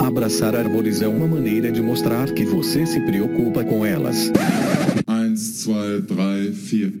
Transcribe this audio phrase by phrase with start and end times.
[0.00, 4.30] Abraçar árvores é uma maneira de mostrar que você se preocupa com elas.
[5.08, 5.34] 1,
[5.66, 7.00] 2, 3,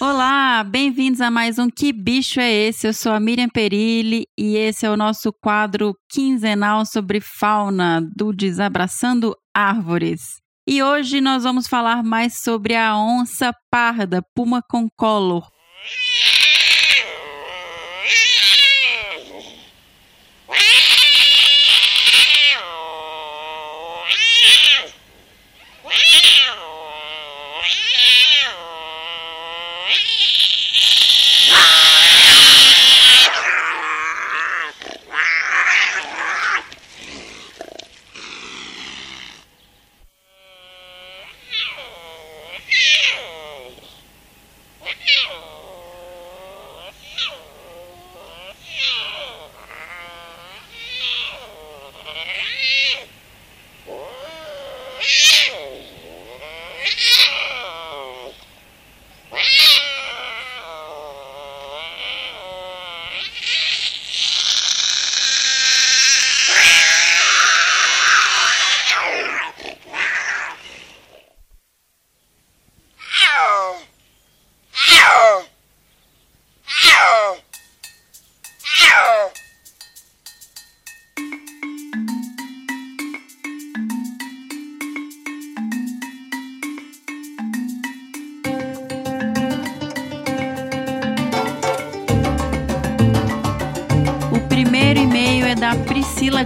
[0.00, 2.86] Olá, bem-vindos a mais um Que Bicho é Esse?
[2.86, 8.32] Eu sou a Miriam Perilli e esse é o nosso quadro quinzenal sobre fauna do
[8.32, 10.20] Desabraçando Árvores.
[10.66, 15.48] E hoje nós vamos falar mais sobre a onça parda, puma concolor.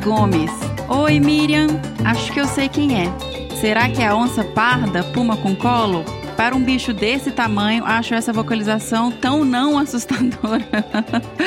[0.00, 0.50] Gomes.
[0.88, 1.68] Oi, Miriam.
[2.04, 3.12] Acho que eu sei quem é.
[3.60, 6.04] Será que é a onça parda, puma com colo?
[6.36, 10.64] Para um bicho desse tamanho, acho essa vocalização tão não assustadora.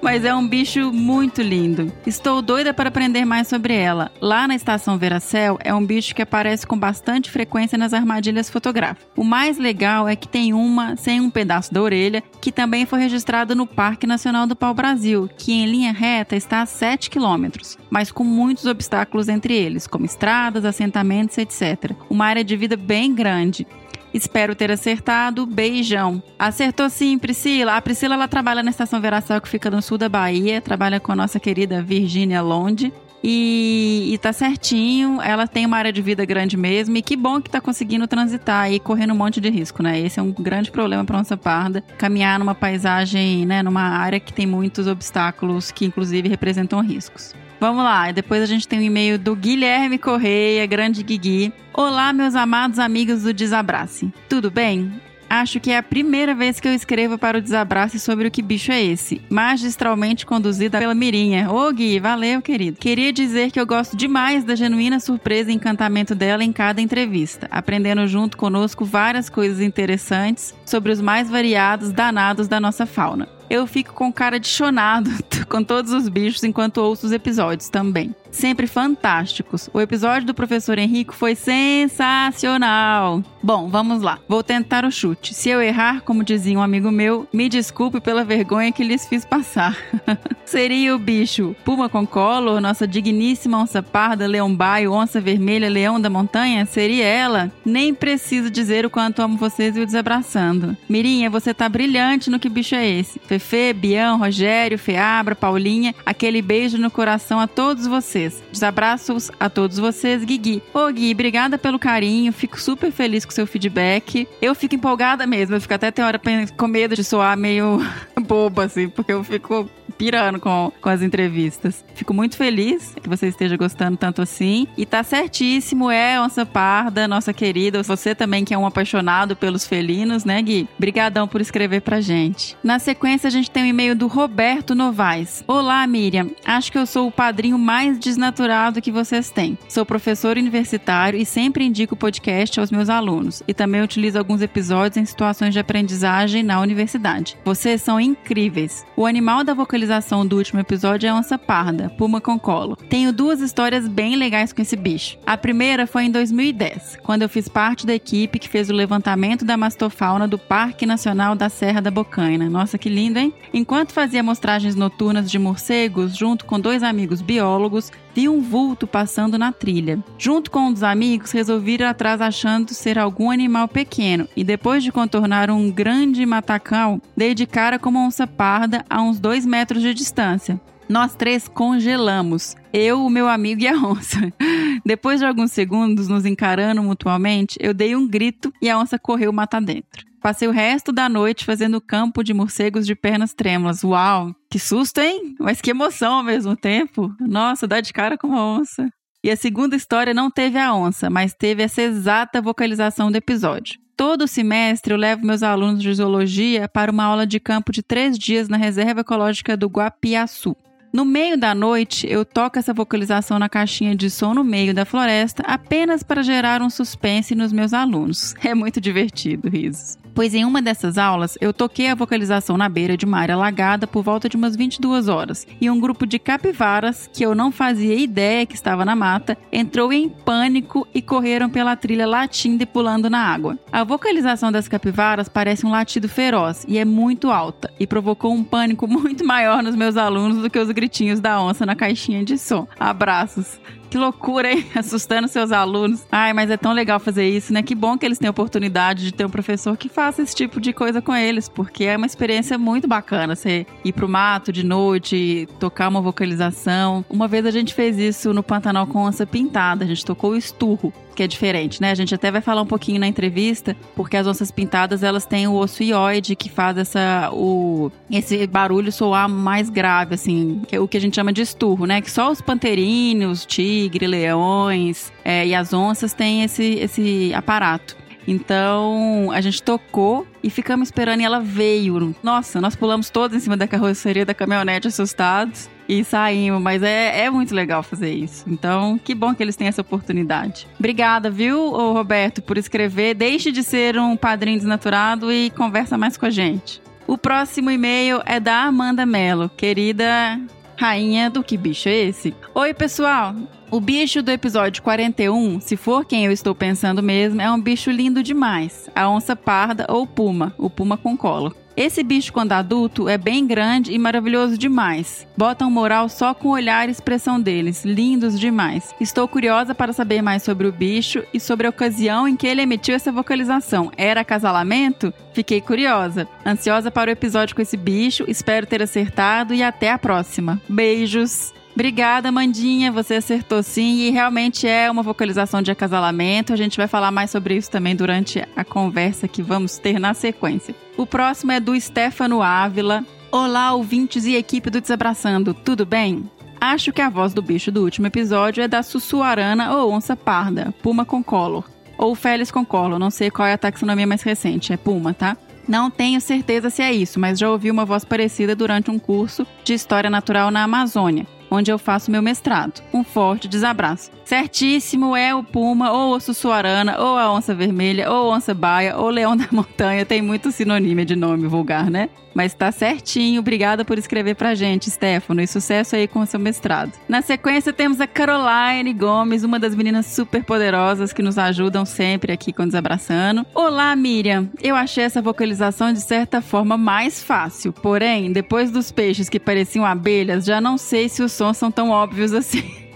[0.00, 1.92] Mas é um bicho muito lindo.
[2.06, 4.10] Estou doida para aprender mais sobre ela.
[4.20, 9.08] Lá na estação Veracel, é um bicho que aparece com bastante frequência nas armadilhas fotográficas.
[9.16, 13.00] O mais legal é que tem uma sem um pedaço da orelha, que também foi
[13.00, 18.10] registrada no Parque Nacional do Pau-Brasil, que em linha reta está a 7 quilômetros, mas
[18.12, 21.92] com muitos obstáculos entre eles, como estradas, assentamentos, etc.
[22.08, 23.66] Uma área de vida bem grande.
[24.12, 25.46] Espero ter acertado.
[25.46, 26.22] Beijão.
[26.38, 27.76] Acertou sim, Priscila.
[27.76, 31.12] A Priscila ela trabalha na estação Veracel que fica no sul da Bahia, trabalha com
[31.12, 32.92] a nossa querida Virgínia Londe.
[33.22, 37.40] E, e tá certinho, ela tem uma área de vida grande mesmo, e que bom
[37.42, 40.00] que tá conseguindo transitar e correndo um monte de risco, né?
[40.00, 44.32] Esse é um grande problema para onça parda, caminhar numa paisagem, né, numa área que
[44.32, 47.34] tem muitos obstáculos que inclusive representam riscos.
[47.60, 51.52] Vamos lá, depois a gente tem um e-mail do Guilherme Correia, grande Guigui.
[51.74, 54.12] Olá, meus amados amigos do Desabrace.
[54.28, 54.92] Tudo bem?
[55.28, 58.40] Acho que é a primeira vez que eu escrevo para o Desabrace sobre o que
[58.40, 61.50] bicho é esse, magistralmente conduzida pela Mirinha.
[61.50, 62.78] Ô Gui, valeu, querido.
[62.78, 67.46] Queria dizer que eu gosto demais da genuína surpresa e encantamento dela em cada entrevista,
[67.50, 73.28] aprendendo junto conosco várias coisas interessantes sobre os mais variados danados da nossa fauna.
[73.50, 75.10] Eu fico com cara de chonado
[75.48, 78.14] com todos os bichos enquanto ouço os episódios também.
[78.38, 79.68] Sempre fantásticos.
[79.74, 83.20] O episódio do professor Henrico foi sensacional.
[83.42, 84.20] Bom, vamos lá.
[84.28, 85.34] Vou tentar o chute.
[85.34, 89.24] Se eu errar, como dizia um amigo meu, me desculpe pela vergonha que lhes fiz
[89.24, 89.76] passar.
[90.46, 96.00] Seria o bicho puma com colo, nossa digníssima onça parda, leão baio, onça vermelha, leão
[96.00, 96.64] da montanha?
[96.64, 97.52] Seria ela?
[97.64, 100.76] Nem preciso dizer o quanto amo vocês e o desabraçando.
[100.88, 103.18] Mirinha, você tá brilhante no que bicho é esse.
[103.18, 108.27] Fefe, Bião, Rogério, Feabra, Paulinha, aquele beijo no coração a todos vocês.
[108.50, 110.62] Desabraços a todos vocês, Guigui.
[110.72, 114.28] Ô Gui, obrigada pelo carinho, fico super feliz com seu feedback.
[114.40, 116.20] Eu fico empolgada mesmo, eu fico até tem hora
[116.56, 117.80] com medo de soar meio
[118.26, 121.84] boba, assim, porque eu fico pirando com, com as entrevistas.
[121.94, 124.68] Fico muito feliz que você esteja gostando tanto assim.
[124.76, 127.82] E tá certíssimo, é onça parda, nossa querida.
[127.82, 130.68] Você também que é um apaixonado pelos felinos, né, Gui?
[130.78, 132.56] Brigadão por escrever pra gente.
[132.62, 135.42] Na sequência, a gente tem um e-mail do Roberto Novaes.
[135.48, 136.30] Olá, Miriam.
[136.44, 139.58] Acho que eu sou o padrinho mais desnaturado que vocês têm.
[139.68, 143.42] Sou professor universitário e sempre indico o podcast aos meus alunos.
[143.48, 147.36] E também utilizo alguns episódios em situações de aprendizagem na universidade.
[147.44, 148.86] Vocês são incríveis.
[148.96, 149.87] O animal da vocalização
[150.28, 152.76] do último episódio é onça parda, puma com colo.
[152.76, 155.18] Tenho duas histórias bem legais com esse bicho.
[155.26, 159.44] A primeira foi em 2010, quando eu fiz parte da equipe que fez o levantamento
[159.44, 162.50] da mastofauna do Parque Nacional da Serra da Bocaina.
[162.50, 163.32] Nossa, que lindo, hein?
[163.52, 169.38] Enquanto fazia mostragens noturnas de morcegos junto com dois amigos biólogos, vi um vulto passando
[169.38, 170.02] na trilha.
[170.18, 174.82] Junto com um dos amigos, resolvi ir atrás achando ser algum animal pequeno e depois
[174.82, 179.44] de contornar um grande matacão, dei de cara com uma onça parda a uns dois
[179.46, 180.60] metros de distância.
[180.88, 182.56] Nós três congelamos.
[182.72, 184.32] Eu, o meu amigo e a onça.
[184.84, 189.30] Depois de alguns segundos nos encarando mutuamente, eu dei um grito e a onça correu
[189.30, 190.07] matar dentro.
[190.20, 193.84] Passei o resto da noite fazendo campo de morcegos de pernas trêmulas.
[193.84, 194.34] Uau!
[194.50, 195.34] Que susto, hein?
[195.38, 197.14] Mas que emoção ao mesmo tempo.
[197.20, 198.88] Nossa, dá de cara com uma onça.
[199.22, 203.78] E a segunda história não teve a onça, mas teve essa exata vocalização do episódio.
[203.96, 208.16] Todo semestre eu levo meus alunos de zoologia para uma aula de campo de três
[208.16, 210.56] dias na Reserva Ecológica do Guapiaçu.
[210.92, 214.84] No meio da noite, eu toco essa vocalização na caixinha de som no meio da
[214.84, 218.34] floresta apenas para gerar um suspense nos meus alunos.
[218.42, 222.96] É muito divertido, risos pois em uma dessas aulas eu toquei a vocalização na beira
[222.96, 227.08] de uma área alagada por volta de umas 22 horas, e um grupo de capivaras,
[227.12, 231.76] que eu não fazia ideia que estava na mata, entrou em pânico e correram pela
[231.76, 233.56] trilha latindo e pulando na água.
[233.70, 238.42] A vocalização das capivaras parece um latido feroz e é muito alta, e provocou um
[238.42, 242.36] pânico muito maior nos meus alunos do que os gritinhos da onça na caixinha de
[242.38, 242.66] som.
[242.80, 243.60] Abraços!
[243.90, 244.66] Que loucura, hein?
[244.74, 246.06] Assustando seus alunos.
[246.12, 247.62] Ai, mas é tão legal fazer isso, né?
[247.62, 250.60] Que bom que eles têm a oportunidade de ter um professor que faça esse tipo
[250.60, 253.34] de coisa com eles, porque é uma experiência muito bacana.
[253.34, 257.04] Você ir pro mato de noite, tocar uma vocalização.
[257.08, 259.84] Uma vez a gente fez isso no Pantanal com onça pintada.
[259.84, 261.90] A gente tocou o esturro que é diferente, né?
[261.90, 265.48] A gente até vai falar um pouquinho na entrevista, porque as onças pintadas elas têm
[265.48, 270.80] o osso ióide que faz essa o esse barulho soar mais grave, assim, que é
[270.80, 272.00] o que a gente chama de esturro, né?
[272.00, 277.96] Que só os panterinhos, tigre, leões é, e as onças têm esse esse aparato.
[278.28, 282.14] Então a gente tocou e ficamos esperando e ela veio.
[282.22, 287.24] Nossa, nós pulamos todos em cima da carroceria da caminhonete assustados e saímos, mas é,
[287.24, 288.44] é muito legal fazer isso.
[288.46, 290.66] Então, que bom que eles têm essa oportunidade.
[290.78, 293.14] Obrigada, viu, Roberto, por escrever.
[293.14, 296.82] Deixe de ser um padrinho desnaturado e conversa mais com a gente.
[297.06, 300.38] O próximo e-mail é da Amanda Mello, querida
[300.78, 302.32] rainha do que bicho é esse?
[302.54, 303.34] Oi, pessoal!
[303.68, 307.90] O bicho do episódio 41, se for quem eu estou pensando mesmo, é um bicho
[307.90, 308.88] lindo demais.
[308.94, 311.52] A onça parda ou puma, o puma com colo.
[311.78, 315.24] Esse bicho, quando adulto, é bem grande e maravilhoso demais.
[315.36, 318.92] Botam moral só com o olhar e expressão deles, lindos demais.
[319.00, 322.62] Estou curiosa para saber mais sobre o bicho e sobre a ocasião em que ele
[322.62, 323.92] emitiu essa vocalização.
[323.96, 325.14] Era acasalamento?
[325.32, 326.26] Fiquei curiosa.
[326.44, 330.60] Ansiosa para o episódio com esse bicho, espero ter acertado e até a próxima.
[330.68, 331.56] Beijos!
[331.78, 332.90] Obrigada, Mandinha.
[332.90, 336.52] Você acertou sim e realmente é uma vocalização de acasalamento.
[336.52, 340.12] A gente vai falar mais sobre isso também durante a conversa que vamos ter na
[340.12, 340.74] sequência.
[340.96, 343.04] O próximo é do Stefano Ávila.
[343.30, 346.28] Olá, ouvintes e equipe do Desabraçando, tudo bem?
[346.60, 350.74] Acho que a voz do bicho do último episódio é da Sussuarana ou onça parda,
[350.82, 351.70] puma com color.
[351.96, 355.36] Ou Felis com color, não sei qual é a taxonomia mais recente, é puma, tá?
[355.68, 359.46] Não tenho certeza se é isso, mas já ouvi uma voz parecida durante um curso
[359.62, 362.82] de História Natural na Amazônia onde eu faço meu mestrado.
[362.92, 364.10] Um forte desabraço.
[364.28, 369.08] Certíssimo é o puma, ou o sussuarana, ou a onça vermelha, ou onça baia, ou
[369.08, 370.04] leão da montanha.
[370.04, 372.10] Tem muito sinônimo de nome vulgar, né?
[372.34, 373.40] Mas tá certinho.
[373.40, 375.40] Obrigada por escrever pra gente, Stefano.
[375.40, 376.92] E sucesso aí com o seu mestrado.
[377.08, 382.30] Na sequência, temos a Caroline Gomes, uma das meninas super poderosas que nos ajudam sempre
[382.30, 383.46] aqui com Desabraçando.
[383.54, 384.50] Olá, Miriam.
[384.62, 387.72] Eu achei essa vocalização de certa forma mais fácil.
[387.72, 391.88] Porém, depois dos peixes que pareciam abelhas, já não sei se os sons são tão
[391.90, 392.62] óbvios assim.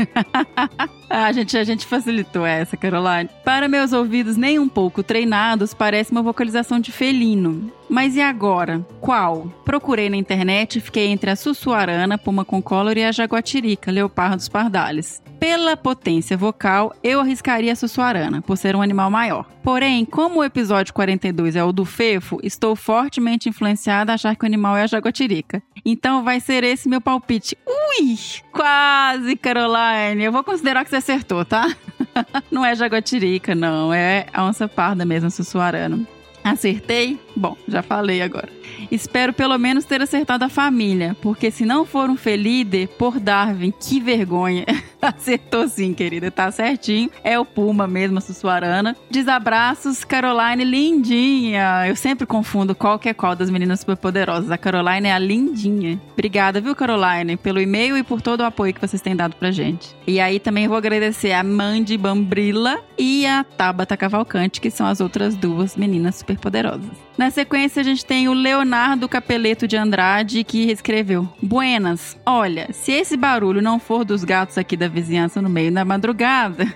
[1.08, 3.28] a, gente, a gente facilitou essa, Caroline.
[3.44, 7.72] Para meus ouvidos nem um pouco treinados, parece uma vocalização de felino.
[7.88, 8.84] Mas e agora?
[9.00, 9.48] Qual?
[9.64, 14.48] Procurei na internet e fiquei entre a sussuarana, puma com color e a jaguatirica, leopardos
[14.48, 15.22] pardales.
[15.38, 19.44] Pela potência vocal, eu arriscaria a sussuarana, por ser um animal maior.
[19.62, 24.44] Porém, como o episódio 42 é o do fefo, estou fortemente influenciada a achar que
[24.44, 25.62] o animal é a jaguatirica.
[25.84, 27.56] Então vai ser esse meu palpite.
[27.66, 28.16] Ui!
[28.52, 30.22] Quase, Caroline!
[30.22, 31.74] Eu vou considerar que você acertou, tá?
[32.50, 33.92] não é jaguatirica, não.
[33.92, 36.06] É onça parda mesmo, sussuarana.
[36.44, 37.18] Acertei?
[37.36, 38.48] Bom, já falei agora.
[38.92, 43.72] Espero pelo menos ter acertado a família, porque se não for um Felide, por Darwin,
[43.72, 44.66] que vergonha.
[45.00, 47.10] Acertou sim, querida, tá certinho.
[47.24, 48.94] É o Puma mesmo, a Sussuarana.
[49.10, 51.88] Desabraços, Caroline, lindinha.
[51.88, 54.50] Eu sempre confundo qual que é qual das meninas superpoderosas.
[54.50, 55.98] A Caroline é a lindinha.
[56.12, 59.50] Obrigada, viu, Caroline, pelo e-mail e por todo o apoio que vocês têm dado pra
[59.50, 59.96] gente.
[60.06, 65.00] E aí também vou agradecer a Mandy Bambrilla e a Tabata Cavalcante, que são as
[65.00, 67.11] outras duas meninas superpoderosas.
[67.16, 72.90] Na sequência, a gente tem o Leonardo Capeleto de Andrade, que escreveu: Buenas, olha, se
[72.92, 76.74] esse barulho não for dos gatos aqui da vizinhança no meio da madrugada,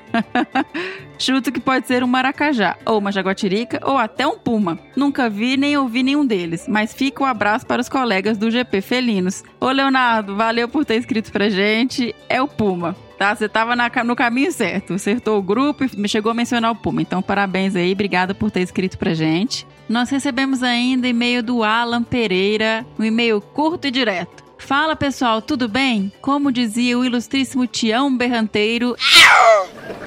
[1.19, 4.79] chuto que pode ser um maracajá, ou uma jaguatirica, ou até um puma.
[4.95, 8.83] Nunca vi nem ouvi nenhum deles, mas fica um abraço para os colegas do GP
[8.83, 9.43] Felinos.
[9.59, 12.15] Ô Leonardo, valeu por ter escrito pra gente.
[12.29, 13.35] É o puma tá?
[13.35, 14.95] Você tava na, no caminho certo.
[14.95, 17.03] Acertou o grupo e me chegou a mencionar o Puma.
[17.03, 19.67] Então, parabéns aí, obrigada por ter escrito pra gente.
[19.89, 24.45] Nós recebemos ainda e-mail do Alan Pereira, um e-mail curto e direto.
[24.59, 26.11] Fala pessoal, tudo bem?
[26.21, 28.97] Como dizia o ilustríssimo Tião Berranteiro.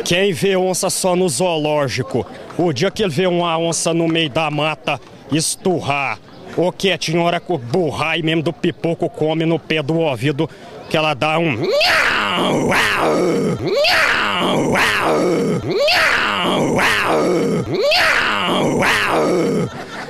[0.03, 2.25] Quem vê onça só no zoológico,
[2.57, 5.00] o dia que ele vê uma onça no meio da mata
[5.31, 6.19] esturrar,
[6.60, 10.50] ou que a senhora burrar e mesmo do pipoco come no pé do ouvido,
[10.89, 11.58] que ela dá um.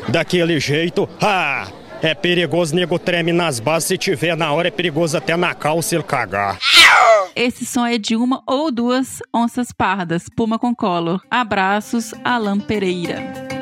[0.07, 1.67] Daquele jeito, ah,
[2.01, 3.89] é perigoso, nego treme nas bases.
[3.89, 6.57] Se tiver na hora, é perigoso até na calça ele cagar.
[7.35, 11.21] Esse som é de uma ou duas onças pardas, puma com color.
[11.29, 13.58] Abraços, Alan Pereira.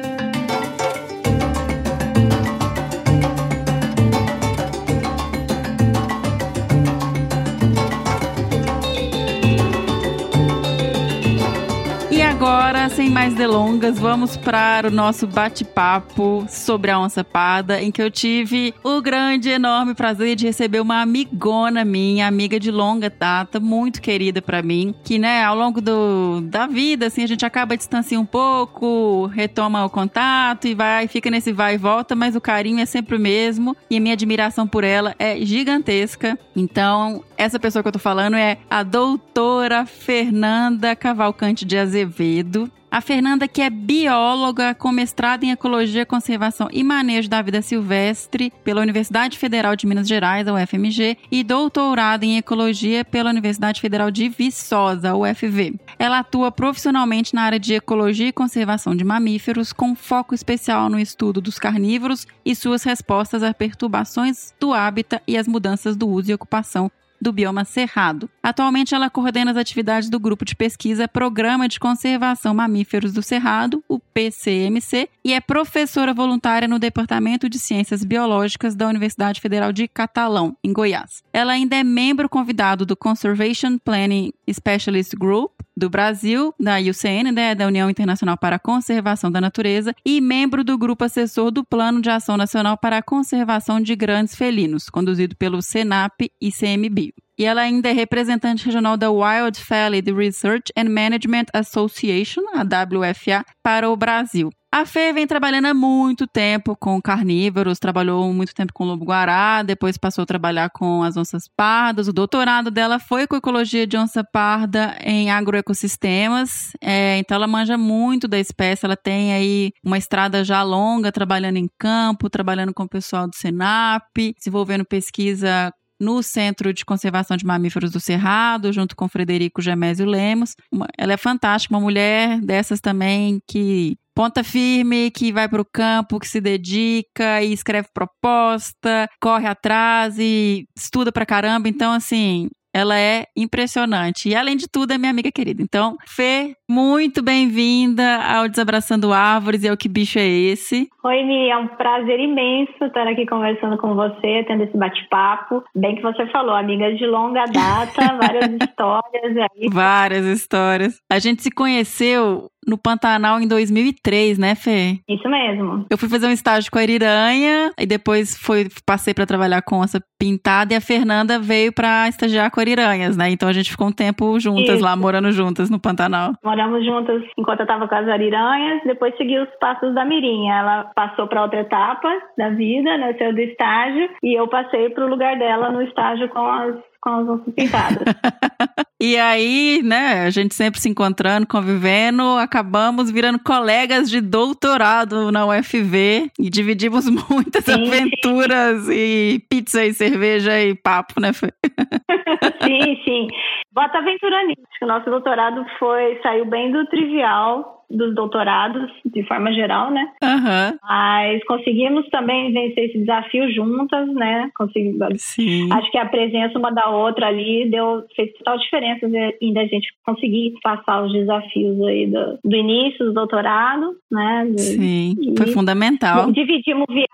[12.90, 18.10] Sem mais delongas, vamos para o nosso bate-papo sobre a onça parda, em que eu
[18.10, 24.02] tive o grande, enorme prazer de receber uma amigona minha, amiga de longa data, muito
[24.02, 28.24] querida para mim, que, né, ao longo do, da vida, assim, a gente acaba distanciando
[28.24, 32.80] um pouco, retoma o contato e vai, fica nesse vai e volta, mas o carinho
[32.80, 36.40] é sempre o mesmo e a minha admiração por ela é gigantesca.
[36.56, 42.72] Então, essa pessoa que eu tô falando é a doutora Fernanda Cavalcante de Azevedo.
[42.90, 48.52] A Fernanda, que é bióloga com mestrado em Ecologia, Conservação e Manejo da Vida Silvestre
[48.64, 54.10] pela Universidade Federal de Minas Gerais, a UFMG, e doutorado em Ecologia pela Universidade Federal
[54.10, 55.76] de Viçosa, UFV.
[56.00, 60.98] Ela atua profissionalmente na área de Ecologia e Conservação de Mamíferos, com foco especial no
[60.98, 66.32] estudo dos carnívoros e suas respostas a perturbações do hábitat e as mudanças do uso
[66.32, 68.30] e ocupação do bioma Cerrado.
[68.42, 73.84] Atualmente, ela coordena as atividades do grupo de pesquisa Programa de Conservação Mamíferos do Cerrado,
[73.88, 79.88] o PCMC, e é professora voluntária no Departamento de Ciências Biológicas da Universidade Federal de
[79.88, 81.24] Catalão, em Goiás.
[81.34, 87.54] Ela ainda é membro convidado do Conservation Planning Specialist Group do Brasil, da IUCN, né,
[87.54, 92.02] da União Internacional para a Conservação da Natureza, e membro do grupo assessor do Plano
[92.02, 97.14] de Ação Nacional para a Conservação de Grandes Felinos, conduzido pelo SENAP e CMB.
[97.38, 103.46] E ela ainda é representante regional da Wild Valley Research and Management Association, a WFA,
[103.62, 104.50] para o Brasil.
[104.70, 109.98] A Fê vem trabalhando há muito tempo com carnívoros, trabalhou muito tempo com lobo-guará, depois
[109.98, 112.10] passou a trabalhar com as onças pardas.
[112.10, 117.78] O doutorado dela foi com ecologia de onça parda em agroecossistemas, é, então ela manja
[117.78, 122.84] muito da espécie, ela tem aí uma estrada já longa trabalhando em campo, trabalhando com
[122.84, 124.04] o pessoal do Senap,
[124.38, 130.56] desenvolvendo pesquisa no Centro de Conservação de Mamíferos do Cerrado, junto com Frederico Gemésio Lemos.
[130.98, 136.20] ela é fantástica, uma mulher dessas também que ponta firme, que vai para o campo,
[136.20, 141.70] que se dedica e escreve proposta, corre atrás e estuda pra caramba.
[141.70, 144.30] Então, assim, ela é impressionante.
[144.30, 145.64] E além de tudo, é minha amiga querida.
[145.64, 150.88] Então, Fê, muito bem-vinda ao Desabraçando Árvores e ao Que Bicho é Esse?
[151.04, 155.64] Oi, Mi, é um prazer imenso estar aqui conversando com você, tendo esse bate-papo.
[155.76, 159.70] Bem que você falou, amigas de longa data, várias histórias aí.
[159.72, 161.02] Várias histórias.
[161.12, 165.00] A gente se conheceu no Pantanal em 2003, né, Fê?
[165.08, 165.86] Isso mesmo.
[165.90, 169.84] Eu fui fazer um estágio com a Ariranha e depois foi, passei para trabalhar com
[169.84, 173.30] essa pintada e a Fernanda veio para estagiar com a Ariranhas, né?
[173.30, 174.84] Então a gente ficou um tempo juntas Isso.
[174.84, 176.34] lá, morando juntas no Pantanal.
[176.44, 180.56] Moramos juntas enquanto eu estava com as Ariranhas, depois segui os passos da Mirinha.
[180.56, 185.06] Ela passou para outra etapa da vida, né, saiu do estágio e eu passei para
[185.06, 186.76] o lugar dela no estágio com as
[187.08, 188.04] com as onças pintadas.
[189.02, 195.46] e aí, né, a gente sempre se encontrando, convivendo, acabamos virando colegas de doutorado na
[195.46, 201.48] UFV e dividimos muitas sim, aventuras e pizza e cerveja e papo, né, Fê?
[202.62, 203.28] sim, sim.
[203.72, 204.62] Bota aventura nisso.
[204.82, 210.08] O nosso doutorado foi, saiu bem do trivial dos doutorados, de forma geral, né?
[210.22, 210.74] Aham.
[210.84, 214.50] Mas conseguimos também vencer esse desafio juntas, né?
[214.58, 215.08] Conseguimos.
[215.18, 215.72] Sim.
[215.72, 219.06] Acho que a presença uma da outra ali deu, fez total diferença
[219.42, 224.46] ainda a gente conseguir passar os desafios aí do, do início do doutorado, né?
[224.50, 225.16] Do- Sim.
[225.22, 226.32] e- Foi fundamental.
[226.32, 227.08] Dividimos viagem,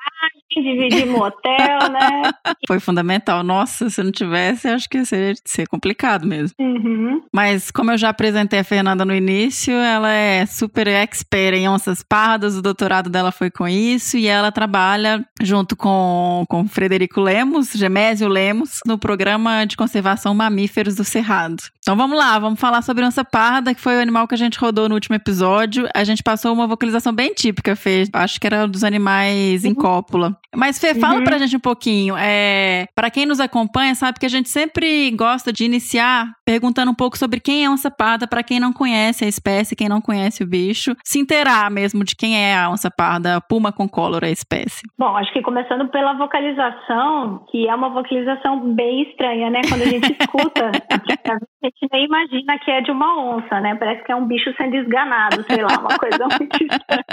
[0.55, 2.21] dividimos hotel, né?
[2.67, 3.43] Foi fundamental.
[3.43, 6.55] Nossa, se não tivesse, acho que ia ser, ser complicado mesmo.
[6.59, 7.21] Uhum.
[7.33, 12.03] Mas como eu já apresentei a Fernanda no início, ela é super expert em onças
[12.03, 17.71] pardas, o doutorado dela foi com isso, e ela trabalha junto com, com Frederico Lemos,
[17.73, 21.63] Gemésio Lemos, no programa de conservação mamíferos do Cerrado.
[21.79, 24.57] Então vamos lá, vamos falar sobre onça parda, que foi o animal que a gente
[24.57, 25.87] rodou no último episódio.
[25.93, 28.07] A gente passou uma vocalização bem típica, Fê.
[28.13, 30.37] Acho que era dos animais em cópula.
[30.55, 31.23] Mas, Fê, fala Uhum.
[31.23, 32.15] pra gente um pouquinho.
[32.17, 36.95] É, para quem nos acompanha, sabe que a gente sempre gosta de iniciar perguntando um
[36.95, 40.43] pouco sobre quem é onça parda, para quem não conhece a espécie, quem não conhece
[40.43, 44.29] o bicho, se inteirar mesmo de quem é a onça parda, a puma concolor, a
[44.29, 44.83] espécie.
[44.99, 49.61] Bom, acho que começando pela vocalização, que é uma vocalização bem estranha, né?
[49.67, 53.73] Quando a gente escuta, a gente nem imagina que é de uma onça, né?
[53.73, 57.03] Parece que é um bicho sendo esganado, sei lá, uma coisa muito estranha.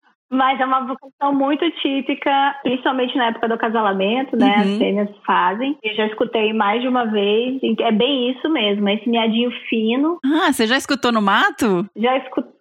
[0.30, 4.54] Mas é uma vocação muito típica, principalmente na época do acasalamento, né?
[4.56, 4.60] Uhum.
[4.60, 5.76] As fêmeas fazem.
[5.82, 7.60] Eu já escutei mais de uma vez.
[7.80, 10.18] É bem isso mesmo, esse miadinho fino.
[10.24, 11.86] Ah, você já escutou no mato?
[11.96, 12.16] Já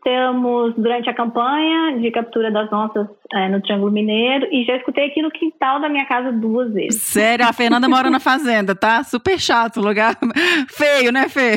[0.09, 5.07] escutamos durante a campanha de captura das onças é, no Triângulo Mineiro e já escutei
[5.07, 7.01] aqui no quintal da minha casa duas vezes.
[7.01, 9.03] Sério, a Fernanda mora na fazenda, tá?
[9.03, 10.15] Super chato, lugar
[10.69, 11.55] feio, né, Fê?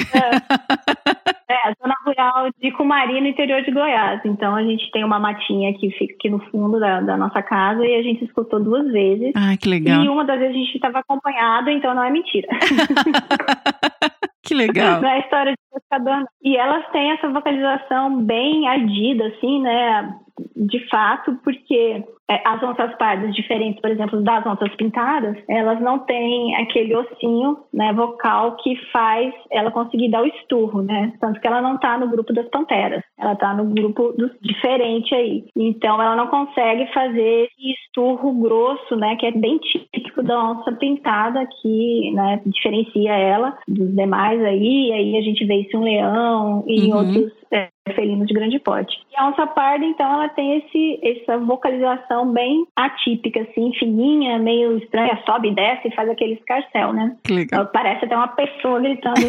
[1.48, 4.20] É, a zona rural de Cumari, no interior de Goiás.
[4.24, 7.84] Então a gente tem uma matinha que fica aqui no fundo da, da nossa casa
[7.84, 9.32] e a gente escutou duas vezes.
[9.34, 10.02] Ai, que legal.
[10.02, 12.48] E uma das vezes a gente estava acompanhado, então não é mentira.
[14.42, 15.02] Que legal.
[15.04, 16.16] É história de pescador.
[16.18, 16.26] não.
[16.42, 20.14] E elas têm essa vocalização bem ardida, assim, né?
[20.56, 25.98] De fato, porque é, as onças pardas, diferentes, por exemplo, das onças pintadas, elas não
[26.00, 31.12] têm aquele ossinho né, vocal que faz ela conseguir dar o esturro, né?
[31.20, 35.14] Tanto que ela não está no grupo das panteras, ela está no grupo dos diferente
[35.14, 35.44] aí.
[35.56, 39.16] Então ela não consegue fazer esse esturro grosso, né?
[39.16, 44.88] Que é bem típico da onça pintada, que né, diferencia ela dos demais aí.
[44.88, 46.98] E aí a gente vê isso em um leão e em Uhum.
[46.98, 48.96] outros é, felinos de grande porte.
[49.10, 54.78] E a onça parda, então, ela tem esse, essa vocalização bem atípica, assim, fininha, meio
[54.78, 57.16] estranha, sobe e desce e faz aquele escarcel, né?
[57.24, 57.62] Que legal.
[57.62, 59.20] Então, Parece até uma pessoa gritando,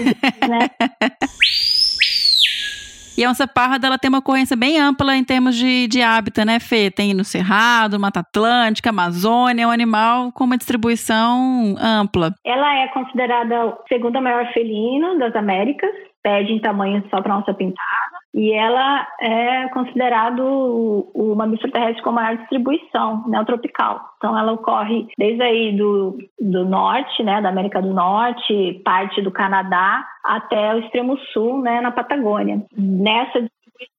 [0.48, 0.70] né?
[3.16, 6.46] E a onça parda, ela tem uma ocorrência bem ampla em termos de, de hábitat,
[6.46, 6.90] né, Fê?
[6.90, 12.34] Tem no Cerrado, Mata Atlântica, Amazônia, é um animal com uma distribuição ampla.
[12.44, 15.92] Ela é considerada o segundo maior felino das Américas,
[16.24, 20.40] pede em tamanho só para onça pintada, e ela é considerado
[21.14, 24.00] o, mamífero terrestre com maior distribuição neotropical.
[24.18, 29.32] Então ela ocorre desde aí do, do norte, né, da América do Norte, parte do
[29.32, 32.66] Canadá, até o extremo sul, né, na Patagônia.
[32.76, 33.46] Nessa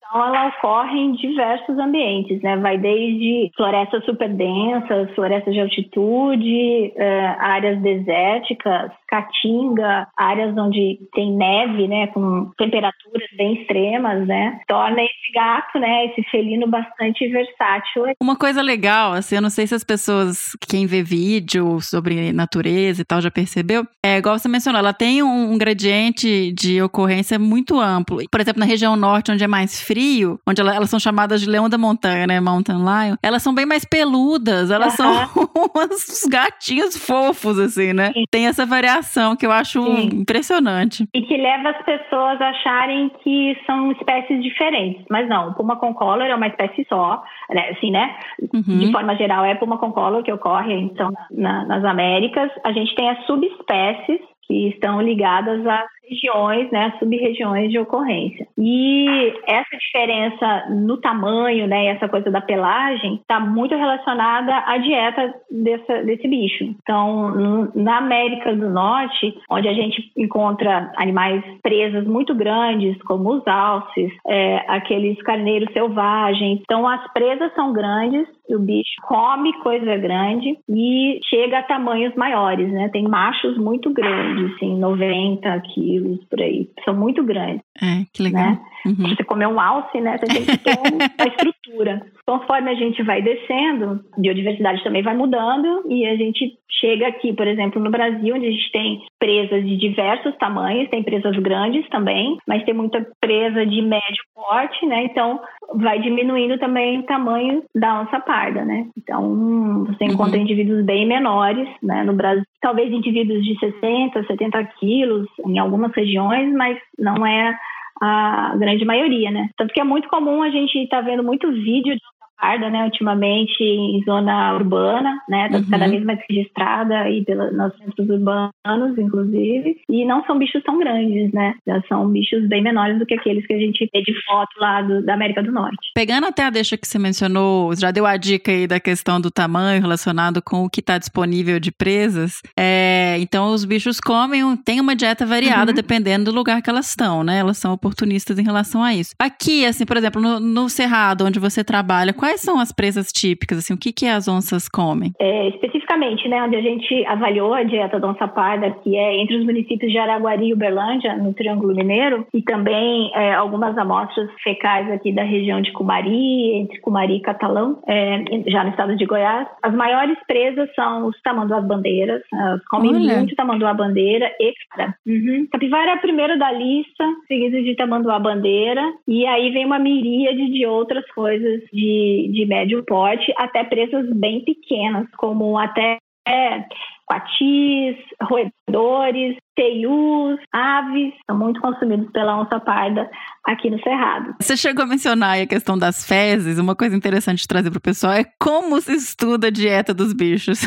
[0.05, 2.57] distribuição ela ocorre em diversos ambientes, né?
[2.57, 11.33] Vai desde florestas super densas, florestas de altitude, eh, áreas desérticas, caatinga, áreas onde tem
[11.33, 12.07] neve, né?
[12.09, 14.61] Com temperaturas bem extremas, né?
[14.69, 16.07] Torna esse gato, né?
[16.07, 18.05] Esse felino bastante versátil.
[18.21, 23.03] Uma coisa legal, assim, eu não sei se as pessoas, quem vê vídeo sobre natureza
[23.03, 27.81] e tal, já percebeu, é igual você mencionou, ela tem um gradiente de ocorrência muito
[27.81, 28.19] amplo.
[28.31, 30.04] Por exemplo, na região norte, onde é mais frio,
[30.47, 33.67] onde ela- elas são chamadas de leão da montanha, né, mountain lion, elas são bem
[33.67, 35.11] mais peludas, elas são
[35.77, 38.13] uns gatinhos fofos, assim, né?
[38.13, 38.25] Sim.
[38.31, 40.09] Tem essa variação que eu acho Sim.
[40.21, 41.07] impressionante.
[41.15, 45.05] E que leva as pessoas a acharem que são espécies diferentes.
[45.11, 47.71] Mas não, o puma concolor é uma espécie só, né?
[47.71, 48.17] assim, né?
[48.53, 48.79] Uhum.
[48.79, 52.51] De forma geral, é puma concolor que ocorre então na- nas Américas.
[52.65, 58.47] A gente tem as subespécies que estão ligadas às regiões, né, sub-regiões de ocorrência.
[58.59, 65.35] E essa diferença no tamanho, né, essa coisa da pelagem, está muito relacionada à dieta
[65.51, 66.65] dessa, desse bicho.
[66.83, 73.47] Então, na América do Norte, onde a gente encontra animais presas muito grandes, como os
[73.47, 80.59] alces, é, aqueles carneiros selvagens, então as presas são grandes, o bicho come coisa grande
[80.69, 82.91] e chega a tamanhos maiores, né?
[82.91, 86.69] Tem machos muito grandes, assim, 90 quilos, quilos por aí.
[86.85, 87.63] São muito grandes.
[87.83, 88.43] É, que legal.
[88.43, 88.61] Né?
[88.87, 88.97] Uhum.
[88.97, 90.19] Pra você comer um alce, né?
[90.19, 92.03] Você tem que ter uma estrutura.
[92.27, 97.33] Conforme a gente vai descendo, a biodiversidade também vai mudando e a gente chega aqui,
[97.33, 101.89] por exemplo, no Brasil, onde a gente tem presas de diversos tamanhos, tem presas grandes
[101.89, 105.05] também, mas tem muita presa de médio porte, né?
[105.05, 105.41] Então
[105.77, 108.87] vai diminuindo também o tamanho da onça parda, né?
[108.99, 110.43] Então você encontra uhum.
[110.43, 112.03] indivíduos bem menores, né?
[112.05, 117.57] No Brasil, talvez indivíduos de 60, 70 quilos em algumas regiões, mas não é
[118.01, 119.51] a grande maioria, né?
[119.57, 122.01] Tanto que é muito comum a gente estar tá vendo muito vídeo de
[122.37, 125.71] parda, né, ultimamente em zona urbana, né, tá uhum.
[125.71, 130.79] cada vez mais registrada aí pela, nos centros urbanos, inclusive, e não são bichos tão
[130.79, 134.15] grandes, né, já são bichos bem menores do que aqueles que a gente vê de
[134.25, 135.91] foto lá do, da América do Norte.
[135.95, 139.31] Pegando até a deixa que você mencionou, já deu a dica aí da questão do
[139.31, 144.81] tamanho relacionado com o que está disponível de presas, é, então os bichos comem, tem
[144.81, 145.77] uma dieta variada uhum.
[145.77, 149.15] dependendo do lugar que elas estão, né, elas são oportunistas em relação a isso.
[149.19, 153.59] Aqui, assim, por exemplo, no, no Cerrado, onde você trabalha, quais são as presas típicas?
[153.59, 155.13] Assim, o que, que as onças comem?
[155.21, 159.37] É, especificamente, né, onde a gente avaliou a dieta da onça parda, que é entre
[159.37, 164.91] os municípios de Araguari e Uberlândia, no Triângulo Mineiro, e também é, algumas amostras fecais
[164.91, 169.49] aqui da região de Cumari, entre Cumari e Catalão, é, já no estado de Goiás.
[169.63, 173.19] As maiores presas são os tamanduás-bandeiras, elas comem Olha.
[173.19, 174.95] muito tamanduá-bandeira e cara.
[175.07, 175.47] Uhum.
[175.51, 180.67] Capivara é a primeira da lista, seguido de tamanduá-bandeira, e aí vem uma miríade de
[180.67, 185.84] outras coisas de, de médio porte, até presas bem pequenas, como até
[186.27, 186.65] add
[187.07, 193.09] quatis, roedores, teius, aves, são muito consumidos pela onça parda
[193.45, 194.35] aqui no Cerrado.
[194.41, 197.83] Você chegou a mencionar a questão das fezes, uma coisa interessante de trazer para o
[197.83, 200.67] pessoal é como se estuda a dieta dos bichos.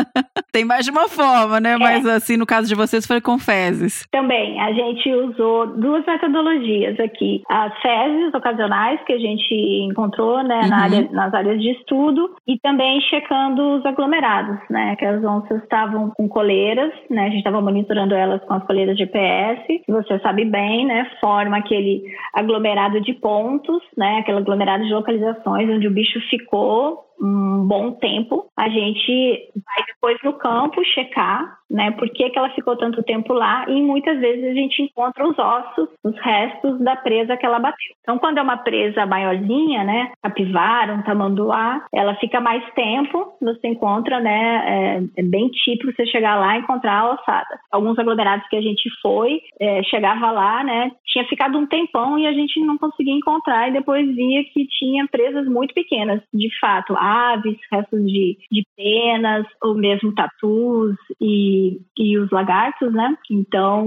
[0.52, 1.72] Tem mais de uma forma, né?
[1.72, 1.78] É.
[1.78, 4.06] Mas assim, no caso de vocês foi com fezes.
[4.10, 7.42] Também, a gente usou duas metodologias aqui.
[7.50, 10.68] As fezes ocasionais que a gente encontrou né, uhum.
[10.68, 14.96] na área, nas áreas de estudo e também checando os aglomerados, né?
[14.96, 17.22] Que as onças estavam com coleiras, né?
[17.22, 21.08] A gente estava monitorando elas com as coleiras GPS, você sabe bem, né?
[21.20, 22.02] Forma aquele
[22.34, 24.18] aglomerado de pontos, né?
[24.18, 28.46] Aquele aglomerado de localizações onde o bicho ficou um bom tempo.
[28.56, 33.32] A gente vai depois no campo checar, né, por que, que ela ficou tanto tempo
[33.32, 37.58] lá e muitas vezes a gente encontra os ossos, os restos da presa que ela
[37.58, 37.94] bateu.
[38.00, 43.68] Então, quando é uma presa maiorzinha, né, capivara, um tamanduá, ela fica mais tempo, você
[43.68, 47.58] encontra, né, é, é bem típico você chegar lá e encontrar a ossada.
[47.70, 52.26] Alguns aglomerados que a gente foi, é, chegava lá, né, tinha ficado um tempão e
[52.26, 56.94] a gente não conseguia encontrar e depois via que tinha presas muito pequenas, de fato
[57.08, 63.16] aves, restos de, de penas, ou mesmo tatus e, e os lagartos, né?
[63.30, 63.86] Então,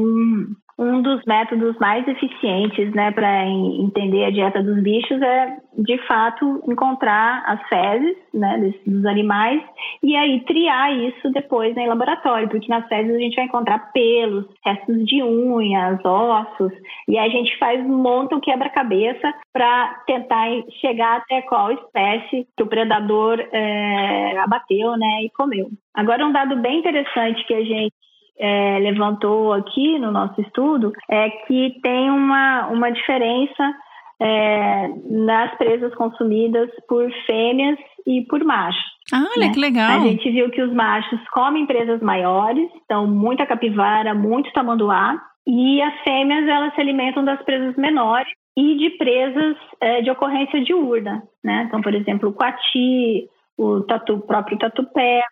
[0.78, 6.64] um dos métodos mais eficientes né, para entender a dieta dos bichos é, de fato,
[6.68, 9.62] encontrar as fezes né, dos animais
[10.04, 14.46] e aí triar isso depois em laboratório, porque nas fezes a gente vai encontrar pelos,
[14.66, 16.72] restos de unhas, ossos,
[17.08, 18.02] e aí a gente faz, um
[18.42, 20.48] quebra-cabeça para tentar
[20.80, 25.70] chegar até qual espécie que o predador é, abateu né, e comeu.
[25.94, 27.94] Agora, um dado bem interessante que a gente
[28.42, 33.72] é, levantou aqui no nosso estudo é que tem uma, uma diferença
[34.20, 38.84] é, nas presas consumidas por fêmeas e por machos.
[39.14, 39.54] Ah, olha né?
[39.54, 39.92] que legal.
[39.92, 45.82] A gente viu que os machos comem presas maiores, então muita capivara, muito tamanduá, e
[45.82, 51.24] as fêmeas elas se alimentam das presas menores e de presas é, de ocorrência diurna,
[51.44, 51.66] né?
[51.68, 53.28] Então, por exemplo, o coati,
[53.58, 55.24] o tatu, próprio tatupeba,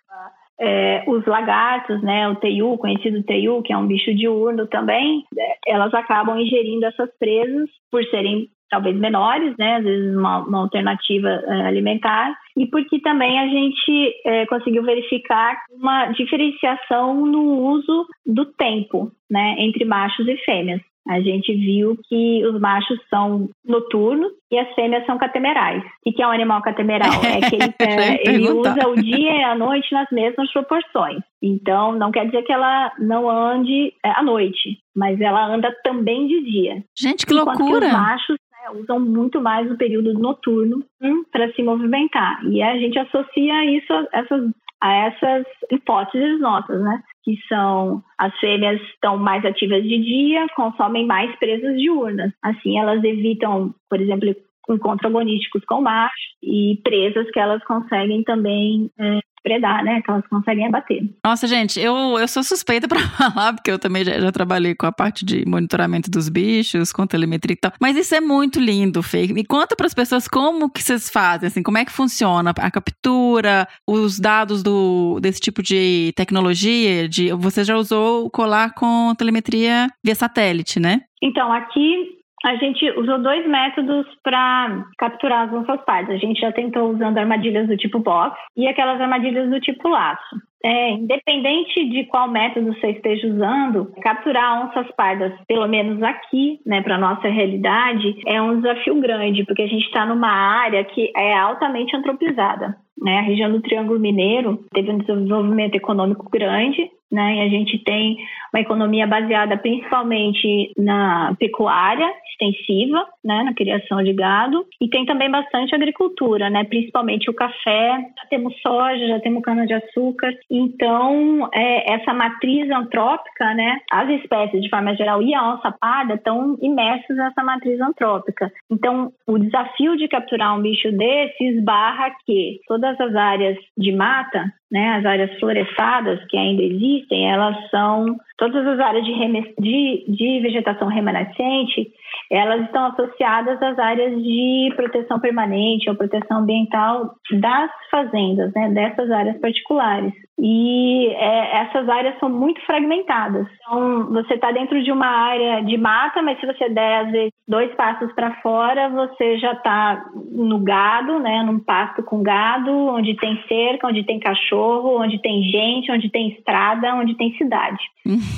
[0.60, 5.56] é, os lagartos, né, o teiu, conhecido teiu, que é um bicho diurno também, é,
[5.74, 11.28] elas acabam ingerindo essas presas por serem talvez menores, né, às vezes uma, uma alternativa
[11.28, 18.46] é, alimentar, e porque também a gente é, conseguiu verificar uma diferenciação no uso do
[18.46, 24.60] tempo, né, entre machos e fêmeas a gente viu que os machos são noturnos e
[24.60, 25.84] as fêmeas são catemerais.
[26.06, 27.10] O que é um animal catemeral?
[27.30, 31.22] É que ele, é, ele usa o dia e a noite nas mesmas proporções.
[31.42, 36.28] Então, não quer dizer que ela não ande é, à noite, mas ela anda também
[36.28, 36.84] de dia.
[36.98, 37.80] Gente, que Enquanto loucura!
[37.80, 42.46] Que os machos né, usam muito mais o período noturno hum, para se movimentar.
[42.46, 47.02] E a gente associa isso a essas, a essas hipóteses nossas, né?
[47.24, 52.32] Que são as fêmeas estão mais ativas de dia, consomem mais presas diurnas.
[52.42, 54.34] Assim, elas evitam, por exemplo,
[54.70, 60.02] encontros agonísticos com macho e presas que elas conseguem também é, predar, né?
[60.02, 61.04] Que elas conseguem abater.
[61.26, 64.86] Nossa, gente, eu, eu sou suspeita para falar, porque eu também já, já, trabalhei com
[64.86, 67.72] a parte de monitoramento dos bichos, com telemetria e tal.
[67.80, 69.28] Mas isso é muito lindo, Fê.
[69.28, 72.72] Me conta para as pessoas como que vocês fazem, assim, como é que funciona a
[72.72, 77.08] captura, os dados do, desse tipo de tecnologia.
[77.08, 81.02] De, você já usou o colar com telemetria via satélite, né?
[81.22, 86.16] Então, aqui a gente usou dois métodos para capturar as onças pardas.
[86.16, 90.36] A gente já tentou usando armadilhas do tipo box e aquelas armadilhas do tipo laço.
[90.64, 96.82] É, independente de qual método você esteja usando, capturar onças pardas, pelo menos aqui, né,
[96.82, 101.34] para nossa realidade, é um desafio grande, porque a gente está numa área que é
[101.34, 102.76] altamente antropizada.
[103.02, 103.20] Né?
[103.20, 107.36] A região do Triângulo Mineiro teve um desenvolvimento econômico grande, né?
[107.36, 108.18] E a gente tem
[108.54, 113.44] uma economia baseada principalmente na pecuária extensiva, né?
[113.44, 116.64] Na criação de gado e tem também bastante agricultura, né?
[116.64, 117.98] Principalmente o café.
[118.18, 120.34] Já temos soja, já temos cana de açúcar.
[120.50, 123.80] Então é, essa matriz antrópica, né?
[123.92, 128.52] As espécies de forma geral e a onça parda estão imersas nessa matriz antrópica.
[128.72, 134.46] Então o desafio de capturar um bicho desse esbarra que todas as áreas de mata
[134.72, 139.14] né, as áreas florestadas que ainda existem, elas são todas as áreas de,
[139.60, 141.92] de, de, vegetação remanescente,
[142.32, 149.10] elas estão associadas às áreas de proteção permanente ou proteção ambiental das fazendas, né, dessas
[149.12, 150.14] áreas particulares.
[150.42, 153.46] E é, essas áreas são muito fragmentadas.
[153.56, 157.32] Então, você está dentro de uma área de mata, mas se você der, às vezes,
[157.46, 163.16] dois passos para fora, você já está no gado, né, num pasto com gado, onde
[163.16, 167.84] tem cerca, onde tem cachorro, onde tem gente, onde tem estrada, onde tem cidade.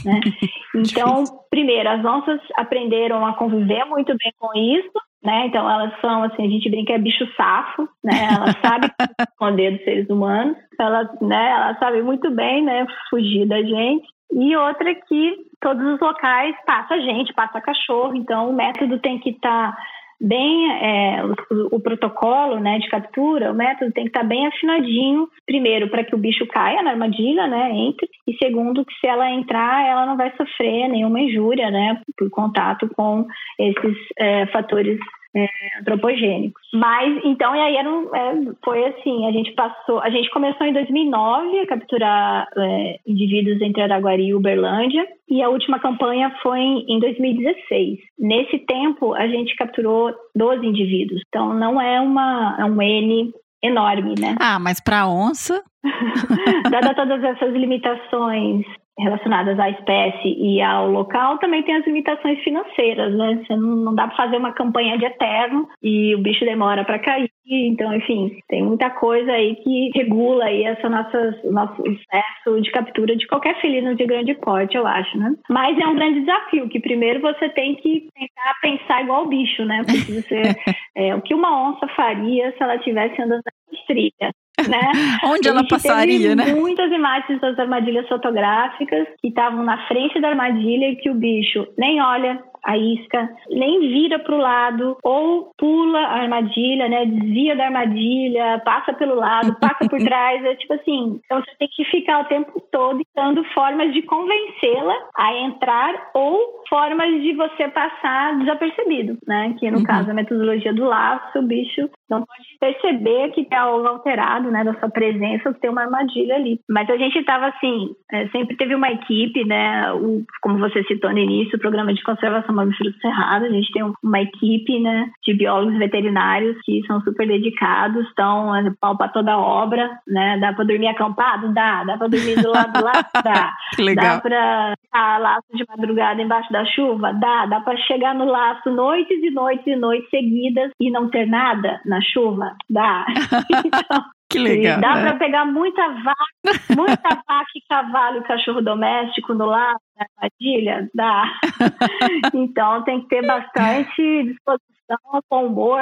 [0.06, 0.20] Né?
[0.74, 4.91] Então, primeiro, as onças aprenderam a conviver muito bem com isso,
[5.24, 5.47] né?
[5.47, 8.30] Então elas são assim, a gente brinca é bicho safo, né?
[8.36, 8.89] Elas sabem
[9.30, 11.52] esconder dos seres humanos, elas, né?
[11.52, 12.86] Elas sabem muito bem, né?
[13.10, 14.08] Fugir da gente.
[14.34, 19.19] E outra é que todos os locais passa gente, passa cachorro, então o método tem
[19.19, 19.78] que estar tá
[20.22, 24.46] bem é, o, o, protocolo né, de captura, o método tem que estar tá bem
[24.46, 29.08] afinadinho, primeiro, para que o bicho caia na armadilha, né, entre, e segundo, que se
[29.08, 33.26] ela entrar, ela não vai sofrer nenhuma injúria, né, por contato com
[33.58, 35.00] esses é, fatores
[35.36, 35.48] é,
[35.80, 36.62] antropogênicos.
[36.74, 40.65] Mas, então, e aí era um, é, foi assim, a gente passou, a gente começou
[40.67, 46.60] em 2009 a capturar é, indivíduos entre Araguari e Uberlândia, e a última campanha foi
[46.60, 48.00] em 2016.
[48.20, 54.15] Nesse tempo, a gente capturou 12 indivíduos, então não é, uma, é um N enorme,
[54.20, 54.36] né?
[54.39, 55.63] Ah, mas para onça?
[56.70, 58.65] Dada todas essas limitações
[58.97, 63.43] relacionadas à espécie e ao local, também tem as limitações financeiras, né?
[63.43, 66.99] Você não, não dá para fazer uma campanha de eterno e o bicho demora para
[66.99, 67.30] cair.
[67.45, 73.15] Então, enfim, tem muita coisa aí que regula aí essa nossa, nosso excesso de captura
[73.15, 75.34] de qualquer felino de grande porte, eu acho, né?
[75.49, 79.65] Mas é um grande desafio, que primeiro você tem que tentar pensar igual o bicho,
[79.65, 79.84] né?
[79.84, 80.41] Porque você,
[80.95, 84.32] é, o que uma onça faria se ela estivesse andando na trilha?
[84.67, 84.91] Né?
[85.26, 86.54] Onde ela passaria, né?
[86.54, 91.67] Muitas imagens das armadilhas fotográficas que estavam na frente da armadilha e que o bicho
[91.78, 97.06] nem olha, a isca, nem vira para o lado ou pula a armadilha, né?
[97.06, 100.43] Desvia da armadilha, passa pelo lado, passa por trás.
[100.45, 104.95] É tipo assim, então você tem que ficar o tempo todo dando formas de convencê-la
[105.17, 109.56] a entrar ou formas de você passar desapercebido, né?
[109.60, 109.84] Que no uhum.
[109.84, 114.63] caso a metodologia do laço, o bicho não pode perceber que tem algo alterado, né?
[114.63, 116.60] Da sua presença, que tem uma armadilha ali.
[116.69, 119.91] Mas a gente estava assim, é, sempre teve uma equipe, né?
[119.93, 123.46] O, como você citou no início, o programa de conservação Fundação Mamífero do Cerrado.
[123.46, 128.98] A gente tem uma equipe né, de biólogos veterinários que são super dedicados, estão pau
[128.98, 130.38] para toda a obra, né?
[130.40, 131.54] Dá para dormir acampado?
[131.54, 131.84] Dá.
[131.84, 133.06] Dá para dormir do lado do lado?
[133.24, 133.54] Dá.
[133.76, 134.16] Que legal.
[134.16, 137.14] Dá para ficar laço de madrugada embaixo da chuva?
[137.14, 137.46] Dá.
[137.46, 141.80] Dá para chegar no laço noites e noites e noites seguidas e não ter nada
[141.86, 142.56] na chuva?
[142.70, 143.06] Dá.
[143.64, 144.78] Então, que legal.
[144.78, 145.02] E dá né?
[145.02, 146.15] para pegar muita vaca,
[146.76, 150.89] muita vaca e cavalo e cachorro doméstico no lado, na armadilha?
[150.94, 151.24] Dá.
[152.34, 155.82] então tem que ter bastante disposição, com humor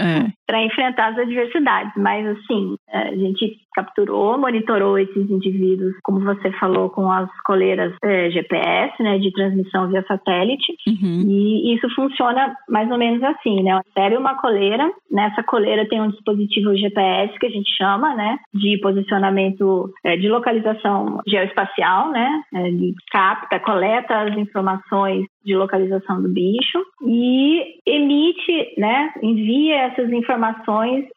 [0.00, 0.32] é.
[0.52, 1.94] Para enfrentar as adversidades.
[1.96, 8.30] Mas assim, a gente capturou, monitorou esses indivíduos, como você falou, com as coleiras é,
[8.30, 10.74] GPS, né, de transmissão via satélite.
[10.86, 11.24] Uhum.
[11.26, 13.80] E isso funciona mais ou menos assim, né?
[13.96, 18.78] Recebe uma coleira, nessa coleira tem um dispositivo GPS que a gente chama, né, de
[18.82, 22.42] posicionamento, é, de localização geoespacial, né?
[22.54, 30.10] É, de capta, coleta as informações de localização do bicho e emite, né, envia essas
[30.12, 30.41] informações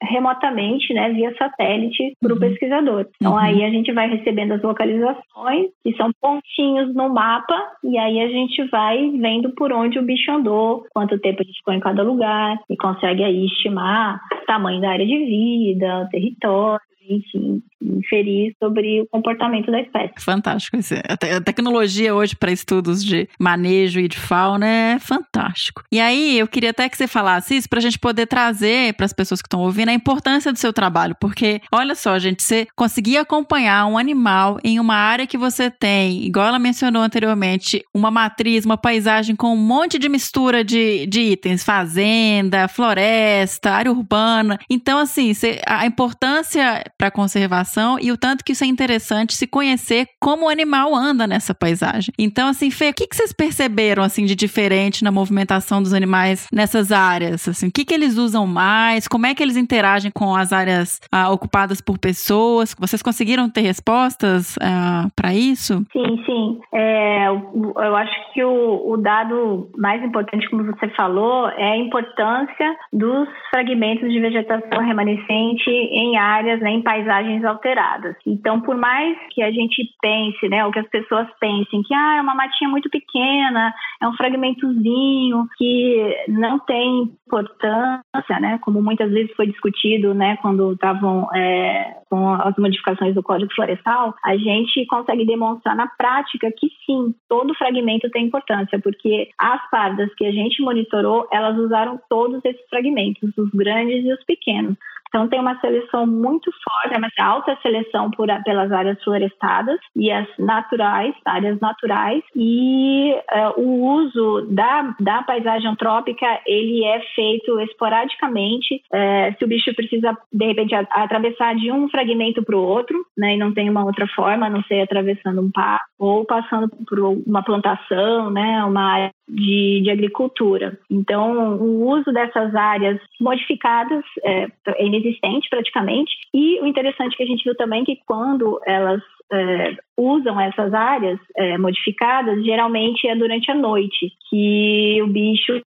[0.02, 2.40] remotamente, né, via satélite, para o uhum.
[2.40, 3.08] pesquisador.
[3.16, 3.38] Então, uhum.
[3.38, 8.28] aí a gente vai recebendo as localizações, que são pontinhos no mapa, e aí a
[8.28, 12.60] gente vai vendo por onde o bicho andou, quanto tempo ele ficou em cada lugar,
[12.70, 19.02] e consegue aí estimar o tamanho da área de vida, o território, enfim, inferir sobre
[19.02, 20.14] o comportamento da espécie.
[20.20, 20.78] Fantástico.
[20.78, 25.84] A tecnologia hoje para estudos de manejo e de fauna é fantástico.
[25.92, 29.06] E aí, eu queria até que você falasse isso para a gente poder trazer para
[29.06, 32.68] as pessoas que estão ouvindo a importância do seu trabalho, porque olha só, gente, você
[32.76, 38.12] conseguir acompanhar um animal em uma área que você tem, igual ela mencionou anteriormente, uma
[38.12, 44.60] matriz, uma paisagem com um monte de mistura de, de itens, fazenda, floresta, área urbana.
[44.70, 49.48] Então, assim, você, a importância para conservação e o tanto que isso é interessante se
[49.48, 52.14] conhecer como o animal anda nessa paisagem.
[52.18, 56.48] Então, assim, Fê, o que, que vocês perceberam assim de diferente na movimentação dos animais
[56.54, 57.48] nessas áreas?
[57.48, 59.08] Assim, o que, que eles usam mais?
[59.08, 62.76] Como é que eles interagem com as áreas ah, ocupadas por pessoas?
[62.80, 65.86] Vocês conseguiram ter respostas ah, para isso?
[65.92, 66.60] Sim, sim.
[66.74, 72.76] É, eu acho que o, o dado mais importante, como você falou, é a importância
[72.92, 78.16] dos fragmentos de vegetação remanescente em áreas, né, em paisagens alteradas.
[78.28, 82.18] Então, por mais que a gente pense, né, ou que as pessoas pensem que ah,
[82.18, 89.12] é uma matinha muito pequena, é um fragmentozinho que não tem importância, né, como muitas
[89.12, 94.86] vezes foi discutido, né, quando estavam é, com as modificações do Código Florestal, a gente
[94.86, 100.32] consegue demonstrar na prática que sim, todo fragmento tem importância, porque as pardas que a
[100.32, 104.78] gente monitorou, elas usaram todos esses fragmentos, os grandes e os pequenos.
[105.16, 110.12] Então tem uma seleção muito forte, é uma alta seleção por, pelas áreas florestadas e
[110.12, 117.62] as naturais, áreas naturais, e uh, o uso da, da paisagem antrópica ele é feito
[117.62, 118.76] esporadicamente.
[118.94, 123.36] Uh, se o bicho precisa de repente atravessar de um fragmento para o outro, né,
[123.36, 127.00] e não tem uma outra forma, a não ser atravessando um par ou passando por
[127.00, 130.78] uma plantação, né, uma área de, de agricultura.
[130.90, 136.12] Então, o uso dessas áreas modificadas é, é inexistente praticamente.
[136.34, 140.74] E o interessante é que a gente viu também que quando elas é, usam essas
[140.74, 145.62] áreas é, modificadas, geralmente é durante a noite, que o bicho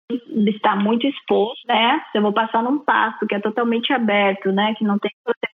[0.47, 2.01] está muito exposto, né?
[2.13, 4.75] Se eu vou passar num pasto que é totalmente aberto, né?
[4.77, 5.11] Que não tem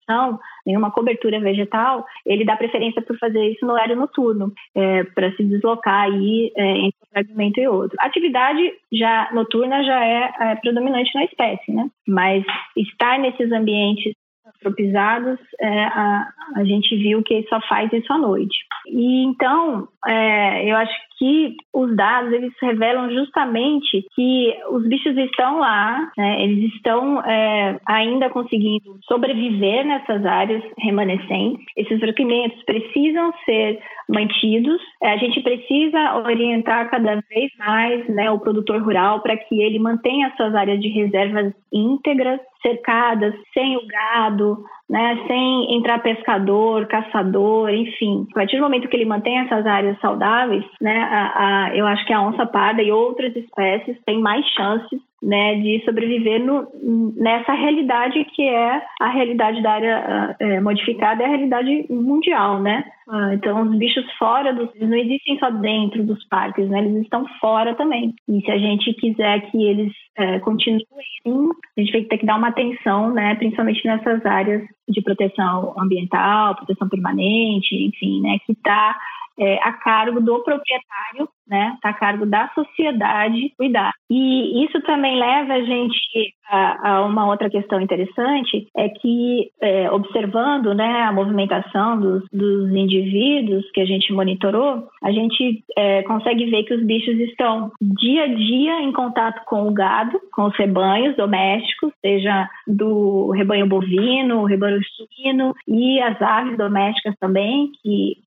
[0.05, 5.31] proteção, nenhuma cobertura vegetal, ele dá preferência por fazer isso no horário noturno, é, para
[5.35, 7.97] se deslocar aí é, entre um fragmento e outro.
[7.99, 8.61] A atividade
[8.91, 11.89] já noturna já é, é predominante na espécie, né?
[12.07, 12.43] Mas
[12.75, 14.13] estar nesses ambientes
[14.57, 18.57] antropizados, é, a, a gente viu que só faz isso à noite.
[18.87, 25.59] E então, é, eu acho que os dados eles revelam justamente que os bichos estão
[25.59, 31.63] lá, né, eles estão é, ainda conseguindo sobreviver nessas áreas remanescentes.
[31.77, 34.81] Esses fragmentos precisam ser mantidos.
[35.01, 39.77] É, a gente precisa orientar cada vez mais né, o produtor rural para que ele
[39.77, 47.69] mantenha suas áreas de reservas íntegras, cercadas, sem o gado, né, sem entrar pescador, caçador,
[47.69, 48.27] enfim.
[48.31, 52.05] A partir do momento que ele mantém essas áreas saudáveis, né, a, a, eu acho
[52.05, 56.67] que a onça parda e outras espécies têm mais chances né, de sobreviver no,
[57.15, 62.83] nessa realidade que é a realidade da área é, modificada, é a realidade mundial, né?
[63.07, 64.73] Ah, então, os bichos fora dos.
[64.73, 66.79] Eles não existem só dentro dos parques, né?
[66.79, 68.15] Eles estão fora também.
[68.27, 70.85] E se a gente quiser que eles é, continuem
[71.19, 73.35] assim, a gente vai ter que dar uma atenção, né?
[73.35, 78.37] Principalmente nessas áreas de proteção ambiental, proteção permanente, enfim, né?
[78.45, 78.95] Que está
[79.39, 81.73] é, a cargo do proprietário, né?
[81.75, 83.91] Está a cargo da sociedade cuidar.
[84.09, 89.89] E isso também leva a gente a, a uma outra questão interessante, é que é,
[89.89, 96.45] observando, né, a movimentação dos, dos, indivíduos que a gente monitorou, a gente é, consegue
[96.49, 100.55] ver que os bichos estão dia a dia em contato com o gado, com os
[100.57, 108.17] rebanhos domésticos, seja do rebanho bovino, rebanho suíno e as aves domésticas também, que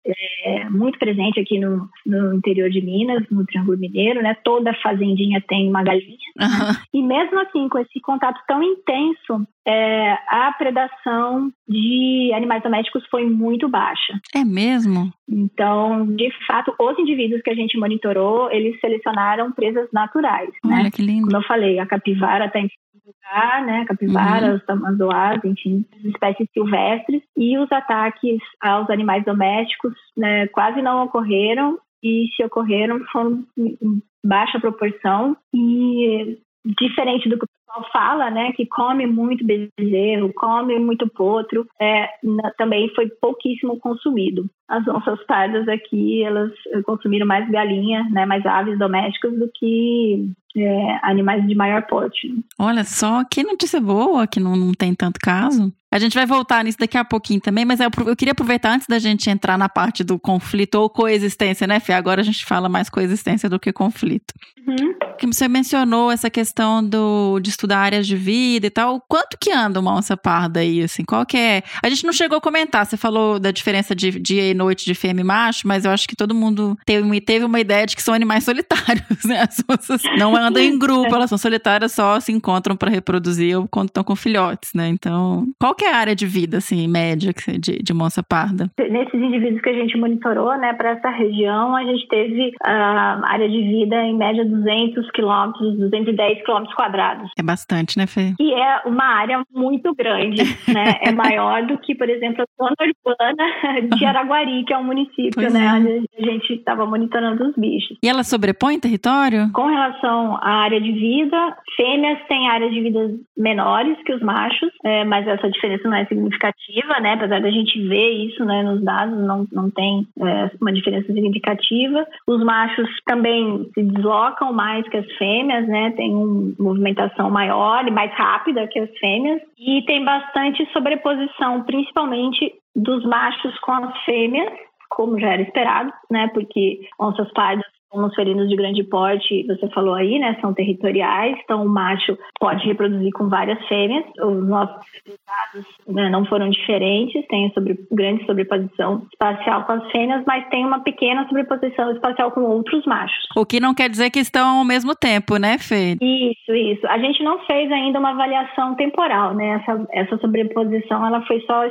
[0.44, 4.34] é muito presente aqui no, no interior de Minas, no Triângulo Mineiro, né?
[4.42, 6.16] Toda fazendinha tem uma galinha.
[6.40, 6.74] Uhum.
[6.92, 13.28] E mesmo assim, com esse contato tão intenso, é, a predação de animais domésticos foi
[13.28, 14.14] muito baixa.
[14.34, 15.12] É mesmo?
[15.28, 20.50] Então, de fato, os indivíduos que a gente monitorou, eles selecionaram presas naturais.
[20.64, 20.74] Né?
[20.74, 20.90] Olha né?
[20.90, 21.26] que lindo.
[21.26, 22.68] Como eu falei, a capivara está em
[23.06, 23.84] lugar, né?
[23.86, 24.66] Capivaras, uhum.
[24.66, 27.22] tamanduás, enfim, espécies silvestres.
[27.36, 34.02] E os ataques aos animais domésticos né, quase não ocorreram e se ocorreram foram em
[34.22, 41.08] baixa proporção e diferente do que pessoal fala, né, que come muito bezerro, come muito
[41.08, 44.48] potro, é, na, também foi pouquíssimo consumido.
[44.68, 46.50] As onças pardas aqui, elas
[46.84, 52.32] consumiram mais galinha, né, mais aves domésticas do que é, animais de maior porte.
[52.58, 55.72] Olha só, que notícia boa que não, não tem tanto caso.
[55.92, 58.86] A gente vai voltar nisso daqui a pouquinho também, mas eu, eu, queria aproveitar antes
[58.88, 61.92] da gente entrar na parte do conflito ou coexistência, né, Fê?
[61.92, 64.34] Agora a gente fala mais coexistência do que conflito.
[64.66, 65.32] Uhum.
[65.32, 69.00] Você mencionou essa questão do, de estudar áreas de vida e tal.
[69.08, 71.04] Quanto que anda uma onça parda aí, assim?
[71.04, 71.62] Qual que é?
[71.82, 74.94] A gente não chegou a comentar, você falou da diferença de dia e noite de
[74.94, 78.02] fêmea e macho, mas eu acho que todo mundo teve, teve uma ideia de que
[78.02, 79.40] são animais solitários, né?
[79.40, 83.66] As onças não andam em grupo, elas são solitárias, só se encontram para reproduzir ou
[83.68, 84.88] quando estão com filhotes, né?
[84.88, 88.70] Então, qual que é a área de vida, assim, média de, de moça parda?
[88.78, 93.26] Nesses indivíduos que a gente monitorou, né, para essa região, a gente teve a uh,
[93.26, 97.30] área de vida em média 200 quilômetros, 210 quilômetros quadrados.
[97.38, 98.34] É bastante, né, Fê?
[98.40, 100.42] E é uma área muito grande,
[100.72, 100.94] né?
[101.02, 105.32] É maior do que, por exemplo, a zona urbana de Araguari, que é um município,
[105.34, 105.72] pois né, é.
[105.72, 107.98] onde a gente estava monitorando os bichos.
[108.02, 109.50] E ela sobrepõe território?
[109.52, 114.70] Com relação à área de vida, fêmeas têm áreas de vida menores que os machos,
[114.84, 117.14] é, mas essa diferença diferença não é significativa, né?
[117.14, 122.06] Apesar da gente ver isso né, nos dados, não, não tem é, uma diferença significativa.
[122.26, 125.90] Os machos também se deslocam mais que as fêmeas, né?
[125.92, 129.42] Tem uma movimentação maior e mais rápida que as fêmeas.
[129.58, 134.52] E tem bastante sobreposição, principalmente dos machos com as fêmeas,
[134.90, 136.28] como já era esperado, né?
[136.28, 137.66] Porque onças pardas
[138.02, 142.64] os felinos de grande porte, você falou aí, né, são territoriais, então o macho pode
[142.66, 144.04] reproduzir com várias fêmeas.
[144.20, 150.24] Os nossos resultados né, não foram diferentes, tem sobre, grande sobreposição espacial com as fêmeas,
[150.26, 153.24] mas tem uma pequena sobreposição espacial com outros machos.
[153.36, 155.96] O que não quer dizer que estão ao mesmo tempo, né, Fê?
[156.00, 156.86] Isso, isso.
[156.86, 159.60] A gente não fez ainda uma avaliação temporal, né?
[159.60, 161.64] Essa, essa sobreposição ela foi só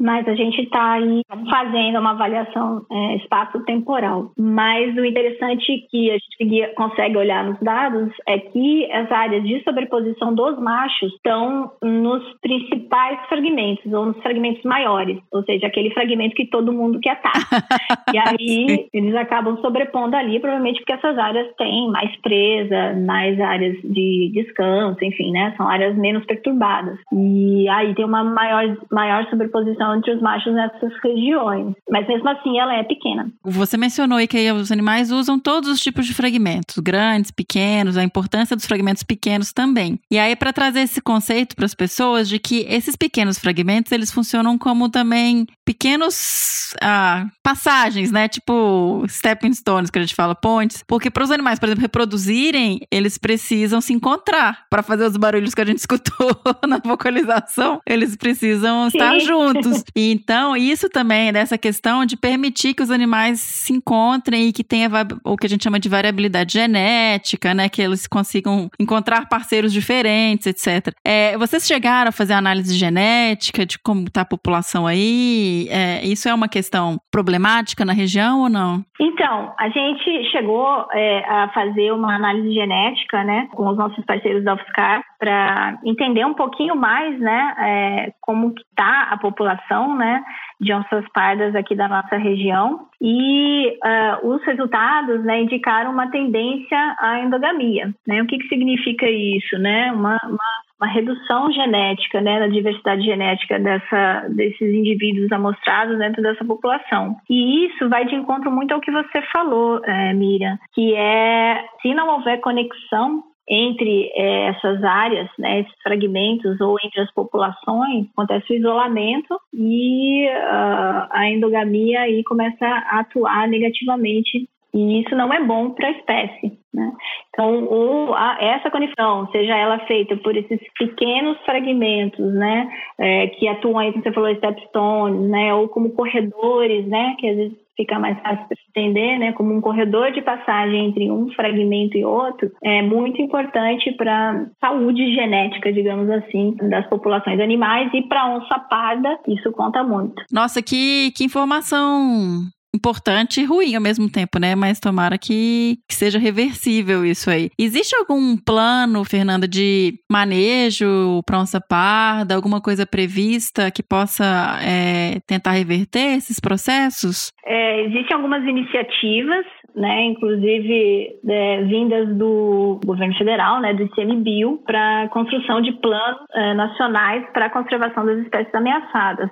[0.00, 4.32] mas a gente está aí fazendo uma avaliação é, espaço-temporal.
[4.38, 9.62] Mas o interessante que a gente consegue olhar nos dados é que as áreas de
[9.62, 16.34] sobreposição dos machos estão nos principais fragmentos, ou nos fragmentos maiores, ou seja, aquele fragmento
[16.34, 17.32] que todo mundo quer estar.
[18.14, 23.76] e aí eles acabam sobrepondo ali, provavelmente porque essas áreas têm mais presa, mais áreas
[23.84, 25.52] de descanso, enfim, né?
[25.56, 26.98] São áreas menos perturbadas.
[27.12, 31.74] E aí tem uma maior, maior sobreposição entre os machos nessas regiões.
[31.90, 33.30] Mas mesmo assim, ela é pequena.
[33.44, 38.04] Você mencionou aí que os animais usam todos os tipos de fragmentos, grandes, pequenos, a
[38.04, 39.98] importância dos fragmentos pequenos também.
[40.10, 44.10] E aí, para trazer esse conceito para as pessoas de que esses pequenos fragmentos, eles
[44.10, 48.28] funcionam como também pequenos ah, passagens, né?
[48.28, 50.82] Tipo stepping stones, que a gente fala, pontes.
[50.86, 55.54] Porque para os animais, por exemplo, reproduzirem, eles precisam se encontrar para fazer os barulhos
[55.54, 57.80] que a gente escutou na vocalização.
[57.86, 58.98] Eles precisam Sim.
[58.98, 59.79] estar juntos.
[59.94, 64.88] Então, isso também dessa questão de permitir que os animais se encontrem e que tenha
[65.24, 67.68] o que a gente chama de variabilidade genética, né?
[67.68, 70.94] Que eles consigam encontrar parceiros diferentes, etc.
[71.04, 75.66] É, vocês chegaram a fazer análise genética de como está a população aí?
[75.70, 78.84] É, isso é uma questão problemática na região ou não?
[79.00, 84.44] Então, a gente chegou é, a fazer uma análise genética, né, com os nossos parceiros
[84.44, 89.59] da UFSCar para entender um pouquinho mais, né, é, como está a população,
[89.96, 90.22] né,
[90.60, 96.96] de onças pardas aqui da nossa região e uh, os resultados, né, indicaram uma tendência
[96.98, 98.22] à endogamia, né?
[98.22, 99.90] O que, que significa isso, né?
[99.92, 106.44] Uma, uma, uma redução genética, né, na diversidade genética dessa, desses indivíduos amostrados dentro dessa
[106.44, 107.16] população.
[107.28, 111.94] E isso vai de encontro muito ao que você falou, é, Miriam, que é se
[111.94, 118.52] não houver conexão entre é, essas áreas, né, esses fragmentos ou entre as populações, acontece
[118.52, 125.44] o isolamento e uh, a endogamia aí começa a atuar negativamente e isso não é
[125.44, 126.58] bom para a espécie.
[126.72, 126.92] Né?
[127.30, 133.48] Então, o, a, essa conexão, seja ela feita por esses pequenos fragmentos, né, é, que
[133.48, 137.98] atuam aí, como você falou, stepstones, né, ou como corredores, né, que às vezes fica
[137.98, 142.50] mais fácil para entender, né, como um corredor de passagem entre um fragmento e outro,
[142.62, 149.18] é muito importante para saúde genética, digamos assim, das populações animais e para onça parda,
[149.26, 150.22] isso conta muito.
[150.30, 152.42] Nossa, que, que informação
[152.74, 154.54] importante e ruim ao mesmo tempo, né?
[154.54, 157.50] Mas tomara que, que, seja reversível isso aí.
[157.58, 165.20] Existe algum plano, Fernanda, de manejo para onça parda, alguma coisa prevista que possa é,
[165.26, 167.32] tentar reverter esses processos?
[167.44, 169.44] É, existem algumas iniciativas
[169.74, 176.54] né, inclusive é, vindas do governo federal, né, do ICMBio, para construção de planos é,
[176.54, 179.30] nacionais para a conservação das espécies ameaçadas.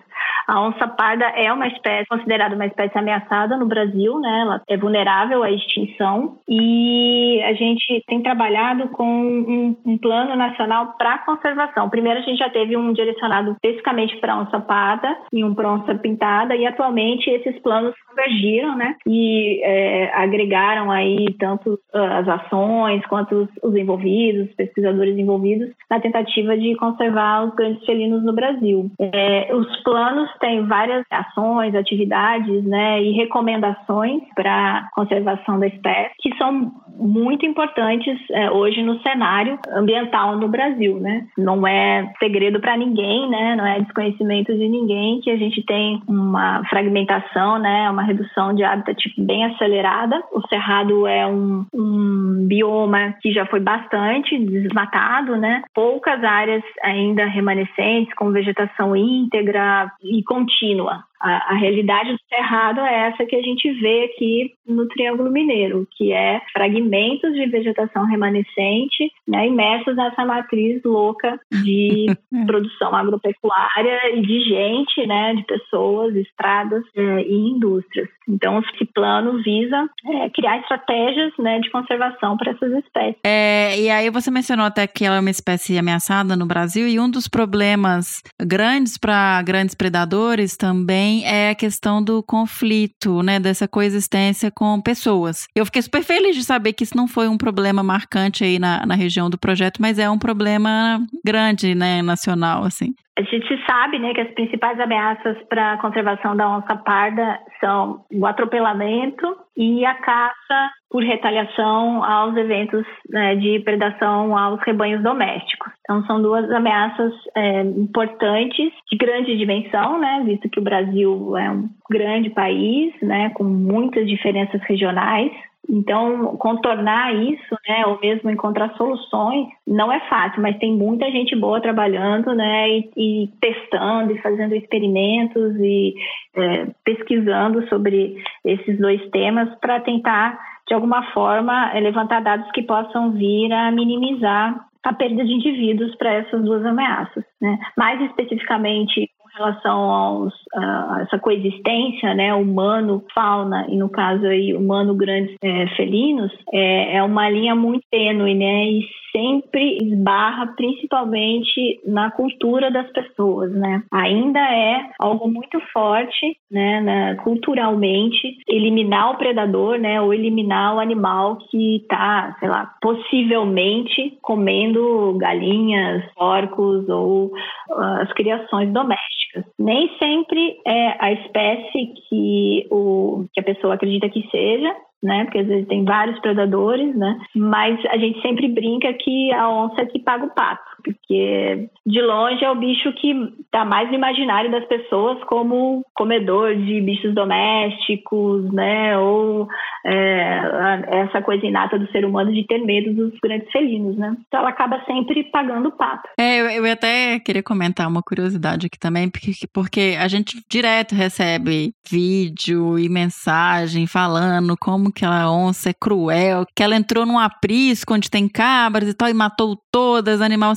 [0.49, 4.41] A onça parda é uma espécie considerada uma espécie ameaçada no Brasil, né?
[4.41, 10.95] Ela é vulnerável à extinção e a gente tem trabalhado com um, um plano nacional
[10.97, 11.91] para conservação.
[11.91, 15.95] Primeiro a gente já teve um direcionado especificamente para onça parda e um para onça
[15.97, 18.96] pintada e atualmente esses planos convergiram, né?
[19.06, 25.70] E é, agregaram aí tanto ah, as ações quanto os, os envolvidos, os pesquisadores envolvidos
[25.88, 28.90] na tentativa de conservar os grandes felinos no Brasil.
[28.98, 33.02] É, os planos têm várias ações, atividades, né?
[33.02, 40.36] E recomendações para conservação da espécie que são muito importantes é, hoje no cenário ambiental
[40.36, 41.26] no Brasil, né?
[41.36, 43.54] Não é segredo para ninguém, né?
[43.54, 47.88] Não é desconhecimento de ninguém que a gente tem uma fragmentação, né?
[47.90, 50.22] Uma redução de habitat bem acelerada.
[50.32, 55.62] O cerrado é um, um bioma que já foi bastante desmatado, né?
[55.74, 61.04] Poucas áreas ainda remanescentes com vegetação íntegra e contínua.
[61.20, 65.86] A, a, realidade do cerrado é essa que a gente vê aqui no Triângulo Mineiro,
[65.96, 72.06] que é fragmentos de vegetação remanescente né, imersos nessa matriz louca de
[72.46, 78.08] produção agropecuária e de gente, né, de pessoas, estradas é, e indústrias.
[78.28, 83.20] Então, esse plano visa é, criar estratégias né, de conservação para essas espécies.
[83.24, 87.00] É, e aí você mencionou até que ela é uma espécie ameaçada no Brasil, e
[87.00, 93.66] um dos problemas grandes para grandes predadores também é a questão do conflito, né, dessa
[93.66, 95.46] coexistência com pessoas.
[95.54, 98.84] Eu fiquei super feliz de saber que isso não foi um problema marcante aí na,
[98.86, 102.94] na região do projeto, mas é um problema grande, né, nacional, assim.
[103.18, 108.04] A gente sabe né, que as principais ameaças para a conservação da onça parda são
[108.12, 115.72] o atropelamento e a caça por retaliação aos eventos né, de predação aos rebanhos domésticos.
[115.80, 121.50] Então, são duas ameaças é, importantes, de grande dimensão, né, visto que o Brasil é
[121.50, 125.32] um grande país, né, com muitas diferenças regionais.
[125.70, 131.36] Então, contornar isso, né, ou mesmo encontrar soluções, não é fácil, mas tem muita gente
[131.36, 135.94] boa trabalhando, né, e, e testando e fazendo experimentos e
[136.34, 142.62] é, pesquisando sobre esses dois temas para tentar, de alguma forma, é, levantar dados que
[142.62, 147.24] possam vir a minimizar a perda de indivíduos para essas duas ameaças.
[147.40, 147.58] Né?
[147.76, 155.34] Mais especificamente, relação a essa coexistência, né, humano, fauna e no caso aí humano grandes
[155.43, 162.70] é, felinos, é, é uma linha muito tênue, né, e sempre esbarra principalmente na cultura
[162.70, 163.82] das pessoas, né?
[163.93, 170.80] Ainda é algo muito forte, né, na, culturalmente, eliminar o predador, né, ou eliminar o
[170.80, 177.32] animal que está, sei lá, possivelmente comendo galinhas, porcos ou
[177.70, 179.45] uh, as criações domésticas características.
[179.59, 185.24] Nem sempre é a espécie que, o, que a pessoa acredita que seja, né?
[185.24, 187.18] Porque às vezes tem vários predadores, né?
[187.34, 192.02] Mas a gente sempre brinca que a onça é que paga o pato, porque de
[192.02, 193.12] longe é o bicho que
[193.44, 198.96] está mais no imaginário das pessoas como comedor de bichos domésticos, né?
[198.98, 199.48] Ou
[199.84, 204.16] é, essa coisa inata do ser humano de ter medo dos grandes felinos, né?
[204.26, 206.08] Então ela acaba sempre pagando o pato.
[206.18, 210.94] É, eu, eu até queria comentar uma curiosidade aqui também, porque, porque a gente direto
[210.94, 217.18] recebe vídeo e mensagem falando como que a onça é cruel, que ela entrou num
[217.18, 220.54] aprisco onde tem cabras e tal e matou todas, animal.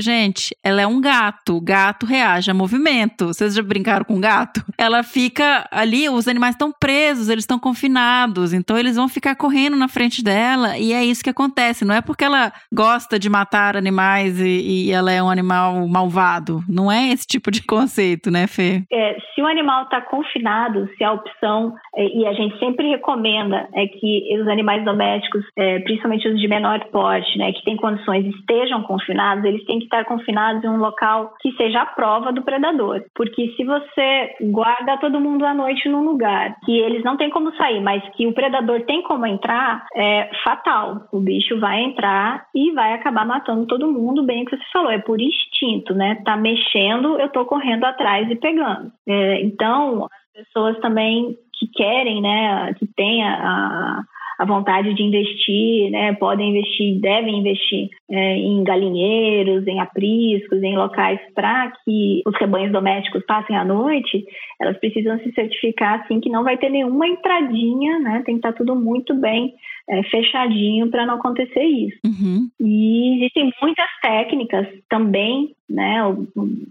[0.00, 1.56] Gente, ela é um gato.
[1.56, 3.26] O gato reage a movimento.
[3.28, 4.62] Vocês já brincaram com gato?
[4.78, 9.76] Ela fica ali, os animais estão presos, eles estão confinados, então eles vão ficar correndo
[9.76, 11.84] na frente dela e é isso que acontece.
[11.84, 16.62] Não é porque ela gosta de matar animais e, e ela é um animal malvado.
[16.68, 18.82] Não é esse tipo de conceito, né, Fê?
[18.92, 23.68] É, se o animal está confinado, se a opção, é, e a gente sempre recomenda
[23.74, 28.26] é que os animais domésticos, é, principalmente os de menor porte, né, que têm condições,
[28.34, 32.42] estejam confinados, eles têm que estar confinados em um local que seja a prova do
[32.42, 33.02] predador.
[33.14, 37.54] Porque se você guarda todo mundo à noite num lugar que eles não têm como
[37.56, 41.08] sair, mas que o predador tem como entrar, é fatal.
[41.12, 44.98] O bicho vai entrar e vai acabar matando todo mundo, bem que você falou, é
[44.98, 46.20] por instinto, né?
[46.24, 48.90] Tá mexendo, eu tô correndo atrás e pegando.
[49.08, 54.02] É, então, as pessoas também que querem, né, que têm a,
[54.38, 60.76] a vontade de investir, né, podem investir, devem investir é, em galinheiros, em apriscos, em
[60.76, 64.24] locais para que os rebanhos domésticos passem a noite,
[64.60, 68.22] elas precisam se certificar assim que não vai ter nenhuma entradinha, né?
[68.24, 69.54] Tem que estar tudo muito bem
[69.88, 71.98] é, fechadinho para não acontecer isso.
[72.04, 72.48] Uhum.
[72.60, 75.98] E existem muitas técnicas também, né,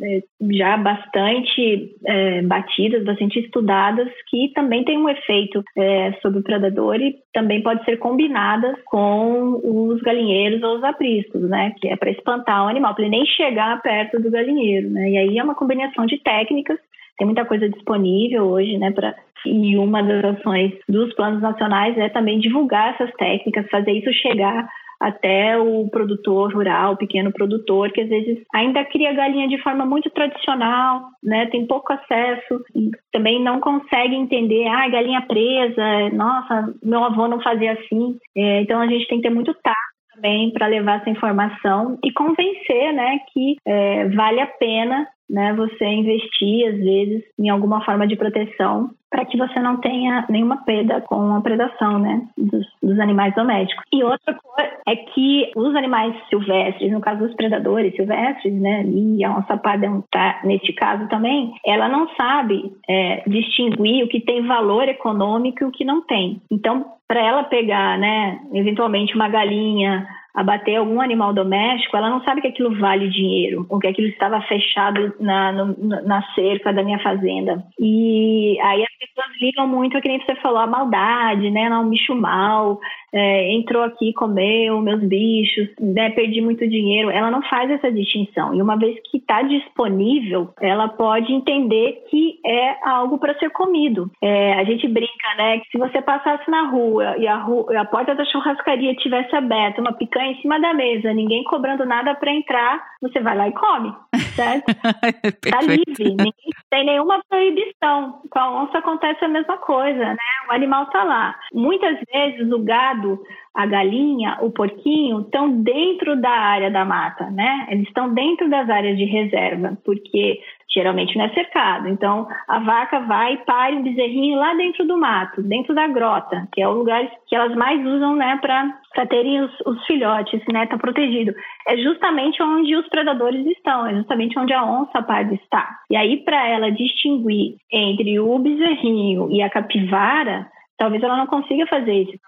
[0.02, 6.44] é, já bastante é, batidas, bastante estudadas, que também têm um efeito é, sobre o
[6.44, 11.96] predador e também pode ser combinadas com os galinheiros ou os apriscos, né, que é
[11.96, 15.44] para espantar o animal, para ele nem chegar perto do galinheiro, né, e aí é
[15.44, 16.80] uma combinação de técnicas
[17.18, 19.16] tem muita coisa disponível hoje, né, para
[19.46, 24.68] e uma das ações dos planos nacionais é também divulgar essas técnicas, fazer isso chegar
[25.00, 29.86] até o produtor rural, o pequeno produtor, que às vezes ainda cria galinha de forma
[29.86, 31.48] muito tradicional, né?
[31.48, 32.64] Tem pouco acesso,
[33.12, 38.18] também não consegue entender, ah, galinha presa, nossa, meu avô não fazia assim.
[38.36, 39.76] É, então a gente tem que ter muito tato
[40.16, 45.86] também para levar essa informação e convencer, né, que é, vale a pena né, você
[45.86, 51.00] investir, às vezes, em alguma forma de proteção para que você não tenha nenhuma perda
[51.00, 53.86] com a predação né, dos, dos, animais domésticos.
[53.94, 59.24] E outra coisa é que os animais silvestres, no caso dos predadores silvestres, né, e
[59.24, 64.46] a onça parda está neste caso também, ela não sabe é, distinguir o que tem
[64.46, 66.42] valor econômico e o que não tem.
[66.52, 70.06] Então, para ela pegar, né, eventualmente uma galinha,
[70.36, 74.42] abater algum animal doméstico, ela não sabe que aquilo vale dinheiro, ou que aquilo estava
[74.42, 77.64] fechado na, no, na cerca da minha fazenda.
[77.80, 81.70] E aí as pessoas ligam muito que nem você falou, a maldade, né?
[81.70, 82.80] Não, um bicho mal,
[83.14, 86.10] é, entrou aqui, comeu meus bichos, né?
[86.10, 87.10] Perdi muito dinheiro.
[87.10, 88.54] Ela não faz essa distinção.
[88.54, 94.12] E uma vez que está disponível, ela pode entender que é algo para ser comido.
[94.22, 95.60] É, a gente brinca, né?
[95.60, 99.80] Que se você passasse na rua e a, rua, a porta da churrascaria tivesse aberta,
[99.80, 103.54] uma picanha em cima da mesa, ninguém cobrando nada para entrar, você vai lá e
[103.54, 103.94] come,
[104.36, 104.66] certo?
[105.50, 106.34] tá livre, ninguém
[106.70, 108.22] tem nenhuma proibição.
[108.30, 110.18] Com a onça acontece a mesma coisa, né?
[110.50, 111.36] O animal tá lá.
[111.54, 113.20] Muitas vezes o gado,
[113.54, 117.68] a galinha, o porquinho estão dentro da área da mata, né?
[117.70, 120.42] Eles estão dentro das áreas de reserva, porque
[120.76, 121.88] geralmente não é cercado.
[121.88, 126.48] Então, a vaca vai e pare um bezerrinho lá dentro do mato, dentro da grota,
[126.54, 130.66] que é o lugar que elas mais usam, né, para terem os, os, filhotes, né,
[130.66, 131.34] tá protegido.
[131.68, 135.80] É justamente onde os predadores estão, é justamente onde a onça parda está.
[135.90, 140.48] E aí, para ela distinguir entre o bezerrinho e a capivara,
[140.78, 142.20] talvez ela não consiga fazer isso.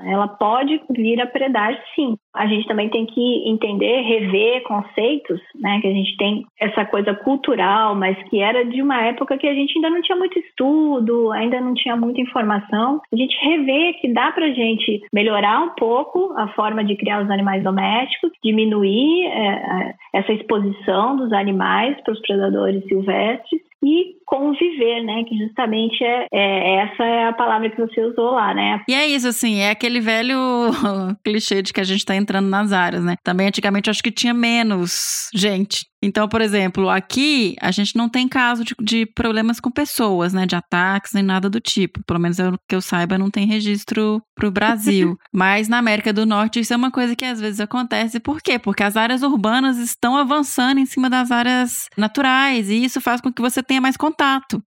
[0.00, 2.16] Ela pode vir a predar, sim.
[2.34, 5.80] A gente também tem que entender, rever conceitos, né?
[5.80, 9.54] Que a gente tem essa coisa cultural, mas que era de uma época que a
[9.54, 13.00] gente ainda não tinha muito estudo, ainda não tinha muita informação.
[13.12, 17.22] A gente rever que dá para a gente melhorar um pouco a forma de criar
[17.22, 24.16] os animais domésticos, diminuir é, é essa exposição dos animais para os predadores silvestres e
[24.26, 25.24] conviver, né?
[25.28, 28.80] Que justamente é, é, essa é a palavra que você usou lá, né?
[28.88, 30.36] E é isso, assim, é aquele velho
[31.24, 33.16] clichê de que a gente está entrando nas áreas, né?
[33.22, 38.28] Também antigamente acho que tinha menos gente então, por exemplo, aqui a gente não tem
[38.28, 40.44] caso de, de, problemas com pessoas, né?
[40.44, 42.04] De ataques nem nada do tipo.
[42.04, 45.16] Pelo menos eu, que eu saiba, não tem registro para o Brasil.
[45.32, 48.20] Mas na América do Norte isso é uma coisa que às vezes acontece.
[48.20, 48.58] Por quê?
[48.58, 53.32] Porque as áreas urbanas estão avançando em cima das áreas naturais e isso faz com
[53.32, 54.23] que você tenha mais contato.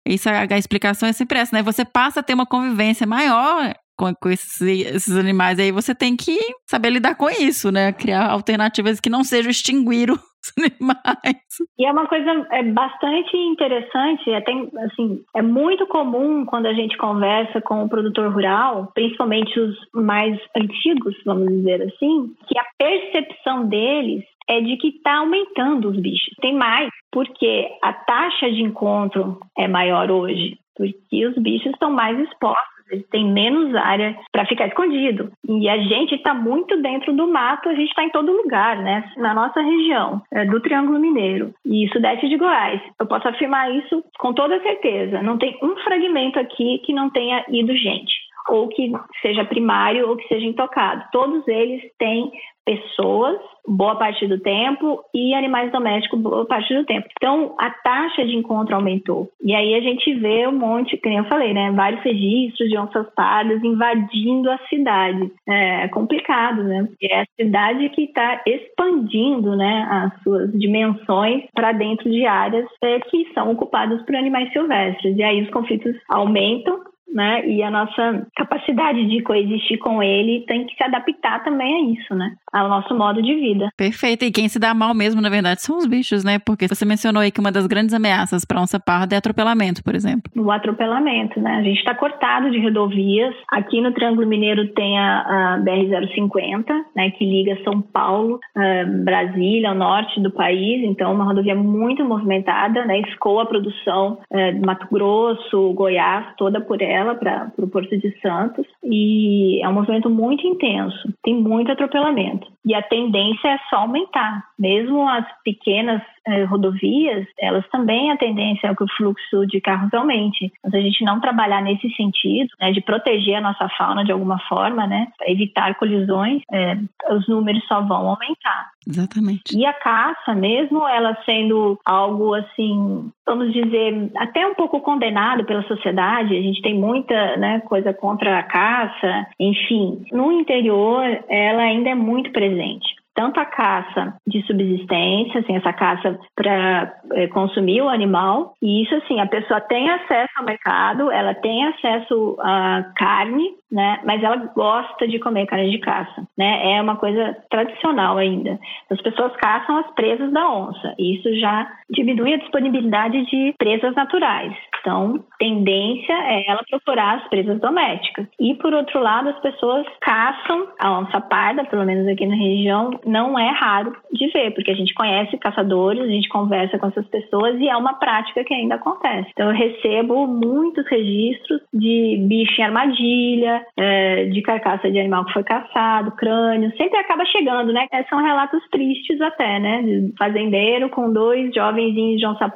[0.06, 1.64] Isso a, a explicação é sempre essa, né?
[1.64, 5.60] Você passa a ter uma convivência maior com, com esses, esses, animais.
[5.60, 6.38] Aí você tem que
[6.70, 7.93] saber lidar com isso, né?
[7.93, 11.43] Criar alternativas que não sejam extinguir os animais.
[11.78, 16.74] E é uma coisa é bastante interessante, é, tem, assim, é muito comum quando a
[16.74, 22.66] gente conversa com o produtor rural, principalmente os mais antigos, vamos dizer assim, que a
[22.78, 26.34] percepção deles é de que está aumentando os bichos.
[26.41, 32.20] Tem mais, porque a taxa de encontro é maior hoje, porque os bichos estão mais
[32.20, 35.32] expostos ele tem menos área para ficar escondido.
[35.48, 39.12] E a gente está muito dentro do mato, a gente está em todo lugar, né?
[39.18, 42.82] Na nossa região, é, do Triângulo Mineiro e sudeste de Goiás.
[43.00, 45.22] Eu posso afirmar isso com toda certeza.
[45.22, 48.14] Não tem um fragmento aqui que não tenha ido gente
[48.50, 48.91] ou que
[49.22, 51.06] seja primário ou que seja intocado.
[51.12, 52.32] Todos eles têm
[52.66, 57.07] pessoas boa parte do tempo e animais domésticos boa parte do tempo.
[57.18, 59.30] Então, a taxa de encontro aumentou.
[59.41, 61.72] E aí a gente vê um monte, como eu falei, né?
[61.72, 65.32] Vários registros de onças pardas invadindo a cidade.
[65.47, 66.88] É complicado, né?
[67.01, 72.99] É a cidade que está expandindo, né, as suas dimensões para dentro de áreas é,
[72.99, 75.18] que são ocupadas por animais silvestres.
[75.18, 76.82] E aí os conflitos aumentam
[77.14, 77.47] né?
[77.47, 82.16] E a nossa capacidade de coexistir com ele tem que se adaptar também a isso,
[82.16, 82.34] né?
[82.51, 83.70] Ao nosso modo de vida.
[83.78, 84.26] Perfeito.
[84.26, 86.39] E quem se dá mal mesmo, na verdade, são os bichos, né?
[86.39, 89.95] Porque você mencionou aí que uma das grandes ameaças para onça parda é atropelamento, por
[89.95, 90.32] exemplo.
[90.36, 91.58] O atropelamento, né?
[91.58, 93.36] A gente está cortado de rodovias.
[93.51, 97.12] Aqui no Triângulo Mineiro tem a, a BR-050, né?
[97.12, 100.84] Que liga São Paulo, uh, Brasília, ao norte do país.
[100.84, 102.99] Então, uma rodovia muito movimentada, né?
[103.01, 108.20] Escoa a produção uh, de Mato Grosso, Goiás, toda por ela, para o Porto de
[108.22, 108.66] Santos.
[108.84, 111.14] E é um movimento muito intenso.
[111.24, 112.48] Tem muito atropelamento.
[112.66, 114.46] E a tendência é só aumentar.
[114.58, 119.93] Mesmo as pequenas eh, rodovias, elas também a tendência é que o fluxo de carros
[119.93, 120.51] aumente.
[120.59, 124.11] Então, se a gente não trabalhar nesse sentido, né, de proteger a nossa fauna de
[124.11, 126.78] alguma forma, né, evitar colisões, eh,
[127.11, 128.71] os números só vão aumentar.
[128.88, 129.57] Exatamente.
[129.57, 135.63] E a caça, mesmo ela sendo algo assim, vamos dizer, até um pouco condenado pela
[135.63, 141.89] sociedade, a gente tem muita né, coisa contra a caça, enfim, no interior ela ainda
[141.89, 147.89] é muito presente tanto a caça de subsistência, assim, essa caça para é, consumir o
[147.89, 153.51] animal, e isso assim, a pessoa tem acesso ao mercado, ela tem acesso à carne,
[153.74, 153.99] né?
[154.05, 156.76] Mas ela gosta de comer carne de caça, né?
[156.76, 158.59] É uma coisa tradicional ainda.
[158.91, 163.95] As pessoas caçam as presas da onça, e isso já diminui a disponibilidade de presas
[163.95, 164.53] naturais.
[164.80, 168.28] Então, tendência é ela procurar as presas domésticas.
[168.39, 172.91] E por outro lado, as pessoas caçam a onça parda, pelo menos aqui na região,
[173.05, 177.07] não é raro de ver, porque a gente conhece caçadores, a gente conversa com essas
[177.07, 179.30] pessoas e é uma prática que ainda acontece.
[179.32, 185.34] Então, eu recebo muitos registros de bicho em armadilha, é, de carcaça de animal que
[185.34, 187.88] foi caçado, crânio, sempre acaba chegando, né?
[187.91, 189.82] É, são relatos tristes até, né?
[189.82, 192.49] De fazendeiro com dois jovenzinhos de onça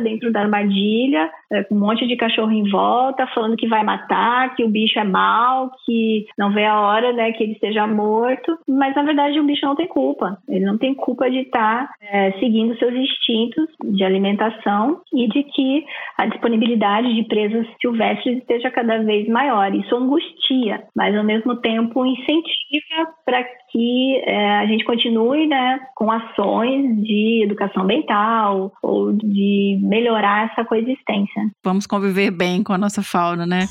[0.00, 4.54] dentro da armadilha, é, com um monte de cachorro em volta, falando que vai matar,
[4.54, 8.58] que o bicho é mau, que não vê a hora, né, que ele esteja morto.
[8.68, 10.38] Mas na verdade o bicho não tem culpa.
[10.48, 15.84] Ele não tem culpa de estar é, seguindo seus instintos de alimentação e de que
[16.18, 19.74] a disponibilidade de presas silvestres esteja cada vez maior.
[19.74, 26.10] Isso angustia, mas ao mesmo tempo incentiva para que é, a gente continue né, com
[26.10, 31.41] ações de educação ambiental ou de melhorar essa coexistência.
[31.64, 33.68] Vamos conviver bem com a nossa fauna, né?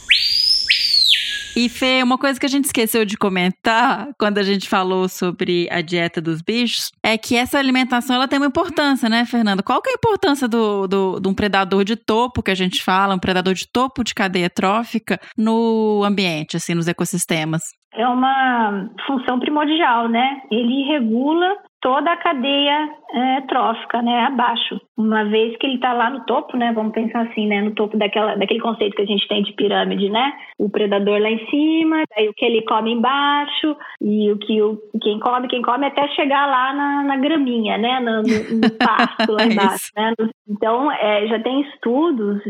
[1.55, 5.67] E Fê, uma coisa que a gente esqueceu de comentar quando a gente falou sobre
[5.69, 9.61] a dieta dos bichos é que essa alimentação ela tem uma importância, né, Fernanda?
[9.61, 12.81] Qual que é a importância do, do, de um predador de topo que a gente
[12.81, 17.61] fala, um predador de topo de cadeia trófica no ambiente, assim, nos ecossistemas?
[17.93, 20.41] É uma função primordial, né?
[20.49, 24.79] Ele regula toda a cadeia é, trófica, né, abaixo.
[25.01, 27.97] Uma vez que ele está lá no topo, né, vamos pensar assim, né, no topo
[27.97, 32.03] daquela, daquele conceito que a gente tem de pirâmide, né, o predador lá em cima,
[32.15, 36.07] aí o que ele come embaixo e o que o, quem come, quem come até
[36.09, 40.13] chegar lá na, na graminha, né, no, no, no pasto lá é embaixo, né.
[40.47, 42.41] Então, é, já tem estudos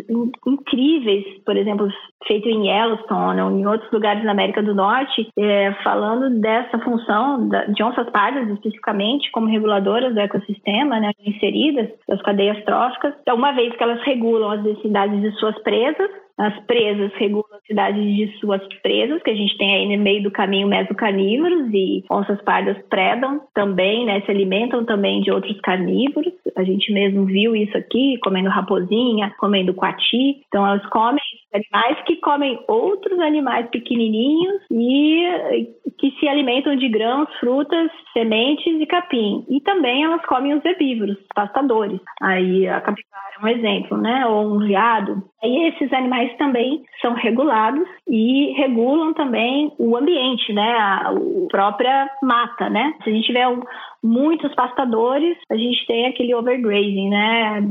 [0.45, 1.87] incríveis, por exemplo,
[2.27, 7.47] feito em Yellowstone ou em outros lugares da América do Norte, é, falando dessa função
[7.47, 13.13] da, de onças pardas especificamente como reguladoras do ecossistema, né, inseridas das cadeias tróficas.
[13.21, 17.65] Então, uma vez que elas regulam as densidades de suas presas, as presas regulam a
[17.67, 22.03] cidade de suas presas, que a gente tem aí no meio do caminho mesocarnívoros e
[22.09, 26.33] onças pardas predam também, né, se alimentam também de outros carnívoros.
[26.57, 30.41] A gente mesmo viu isso aqui, comendo raposinha, comendo coati.
[30.47, 31.21] Então elas comem
[31.53, 35.67] animais que comem outros animais pequenininhos e
[35.97, 39.45] que se alimentam de grãos, frutas, sementes e capim.
[39.49, 41.99] E também elas comem os herbívoros, pastadores.
[42.21, 44.25] Aí a capivara é um exemplo, né?
[44.25, 45.23] Ou um veado.
[45.43, 50.71] Aí esses animais também são regulados e regulam também o ambiente, né?
[50.77, 51.13] A, a
[51.49, 52.93] própria mata, né?
[53.03, 53.61] Se a gente tiver um,
[54.03, 57.61] muitos pastadores, a gente tem aquele overgrazing, né?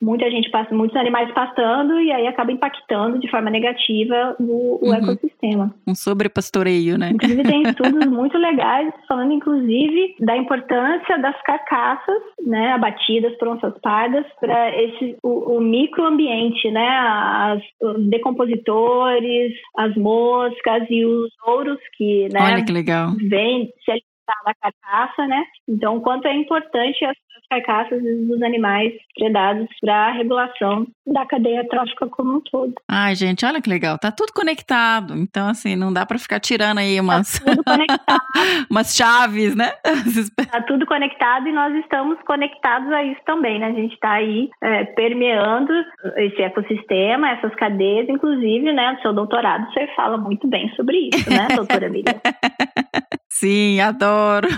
[0.00, 4.88] Muita gente passa, muitos animais pastando e aí acaba impactando de forma negativa o, o
[4.88, 4.94] uhum.
[4.94, 5.74] ecossistema.
[5.86, 7.10] Um sobrepastoreio, né?
[7.10, 13.74] Inclusive tem estudos muito legais falando inclusive da importância das carcaças, né, abatidas por onças
[13.80, 21.78] pardas para esse o, o, microambiente, né, as, os decompositores, as moscas e os ouros
[21.96, 23.12] que, né, Olha que legal.
[23.28, 23.92] vêm se
[24.26, 25.44] da carcaça, né?
[25.68, 31.24] Então, o quanto é importante as, as carcaças dos animais predados para a regulação da
[31.26, 32.74] cadeia trófica como um todo.
[32.88, 33.98] Ai, gente, olha que legal.
[33.98, 35.14] Tá tudo conectado.
[35.14, 38.18] Então, assim, não dá para ficar tirando aí umas, tá
[38.70, 39.72] umas chaves, né?
[40.50, 43.66] tá tudo conectado e nós estamos conectados a isso também, né?
[43.66, 45.72] A gente está aí é, permeando
[46.16, 48.92] esse ecossistema, essas cadeias, inclusive, né?
[48.92, 52.14] No seu doutorado você fala muito bem sobre isso, né, doutora Miriam?
[53.38, 54.48] Sim, adoro.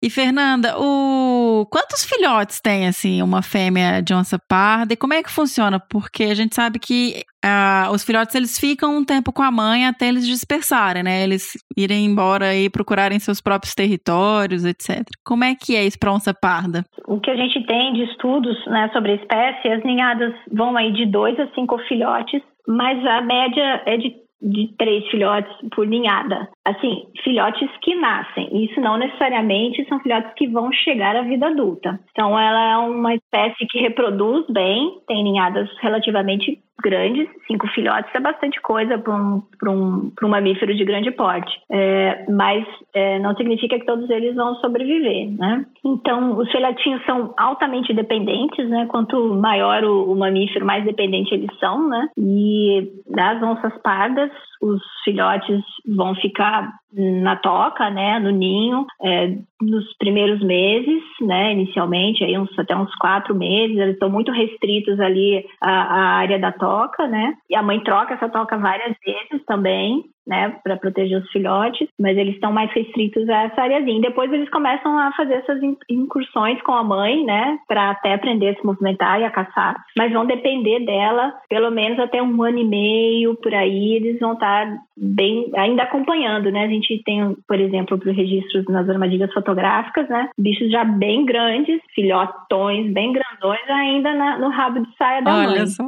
[0.00, 5.22] E Fernanda, o quantos filhotes tem assim uma fêmea de onça parda e como é
[5.22, 5.80] que funciona?
[5.90, 9.86] Porque a gente sabe que ah, os filhotes eles ficam um tempo com a mãe
[9.86, 11.24] até eles dispersarem, né?
[11.24, 15.04] Eles irem embora e procurarem seus próprios territórios, etc.
[15.24, 16.84] Como é que é isso para onça parda?
[17.08, 20.92] O que a gente tem de estudos né, sobre a espécie, as ninhadas vão aí
[20.92, 26.48] de dois a cinco filhotes, mas a média é de de três filhotes por ninhada.
[26.64, 28.64] Assim, filhotes que nascem.
[28.64, 32.00] Isso não necessariamente são filhotes que vão chegar à vida adulta.
[32.10, 38.20] Então, ela é uma espécie que reproduz bem, tem ninhadas relativamente grandes, cinco filhotes é
[38.20, 43.78] bastante coisa para um, um, um mamífero de grande porte, é, mas é, não significa
[43.78, 45.64] que todos eles vão sobreviver, né?
[45.82, 48.86] Então, os filhotinhos são altamente dependentes, né?
[48.86, 52.08] Quanto maior o, o mamífero, mais dependente eles são, né?
[52.18, 56.53] E das onças pardas, os filhotes vão ficar
[56.92, 62.94] na toca, né, no ninho, é, nos primeiros meses, né, inicialmente, aí uns, até uns
[62.96, 67.62] quatro meses, eles estão muito restritos ali à, à área da toca, né, e a
[67.62, 72.52] mãe troca essa toca várias vezes também, né, para proteger os filhotes, mas eles estão
[72.52, 74.00] mais restritos a essa áreazinha.
[74.00, 78.54] Depois eles começam a fazer essas incursões com a mãe, né, para até aprender a
[78.54, 82.64] se movimentar e a caçar, mas vão depender dela pelo menos até um ano e
[82.64, 84.66] meio por aí, eles vão estar
[84.96, 86.64] bem ainda acompanhando, né?
[86.64, 91.80] A gente tem, por exemplo, para registros nas armadilhas fotográficas, né, bichos já bem grandes,
[91.94, 95.66] filhotões bem grandões ainda na, no rabo de saia da Olha mãe.
[95.66, 95.84] Só.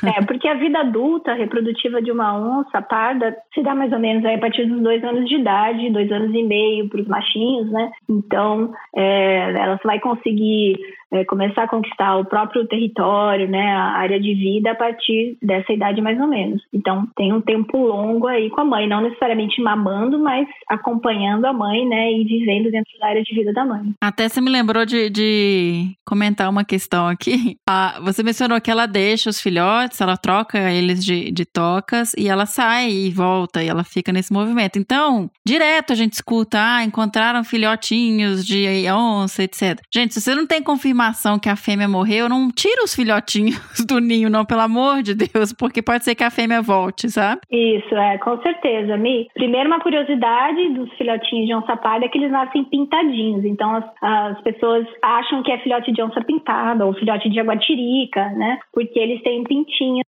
[0.10, 4.24] É, porque a vida adulta reprodutiva de uma onça parda se dá mais ou menos
[4.24, 7.70] aí a partir dos dois anos de idade, dois anos e meio para os machinhos,
[7.70, 7.90] né?
[8.08, 10.78] Então, é, ela vai conseguir
[11.12, 15.72] é, começar a conquistar o próprio território, né, a área de vida a partir dessa
[15.72, 16.62] idade mais ou menos.
[16.72, 21.52] Então tem um tempo longo aí com a mãe, não necessariamente mamando, mas acompanhando a
[21.52, 23.92] mãe, né, e vivendo dentro da área de vida da mãe.
[24.00, 27.56] Até você me lembrou de, de comentar uma questão aqui.
[27.68, 32.28] Ah, você mencionou que ela deixa os filhotes, ela troca eles de, de tocas e
[32.28, 34.78] ela sai e volta e ela fica nesse movimento.
[34.78, 39.80] Então, direto a gente escuta, ah, encontraram filhotinhos de onça, etc.
[39.92, 43.56] Gente, se você não tem confirmação confirmação que a fêmea morreu, não tira os filhotinhos
[43.88, 47.40] do ninho, não, pelo amor de Deus, porque pode ser que a fêmea volte, sabe?
[47.50, 49.28] Isso, é, com certeza, Mi.
[49.32, 53.44] Primeiro, uma curiosidade dos filhotinhos de onça parda é que eles nascem pintadinhos.
[53.44, 58.28] Então, as, as pessoas acham que é filhote de onça pintada ou filhote de jaguatirica,
[58.30, 58.58] né?
[58.72, 60.09] Porque eles têm pintinhos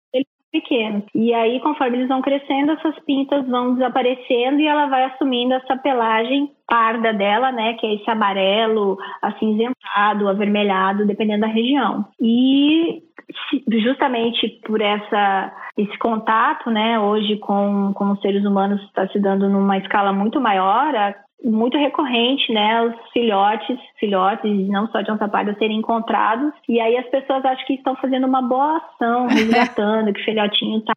[0.51, 1.05] pequenos.
[1.15, 5.77] E aí, conforme eles vão crescendo, essas pintas vão desaparecendo e ela vai assumindo essa
[5.77, 12.07] pelagem parda dela, né, que é esse amarelo, acinzentado, avermelhado, dependendo da região.
[12.21, 13.03] E
[13.69, 19.47] justamente por essa esse contato, né, hoje com, com os seres humanos está se dando
[19.49, 20.95] numa escala muito maior,
[21.45, 26.53] muito recorrente, né, os filhotes, filhotes, não só de onça parda, serem encontrados.
[26.69, 30.79] E aí as pessoas acham que estão fazendo uma boa ação, resgatando, que o filhotinho
[30.79, 30.95] está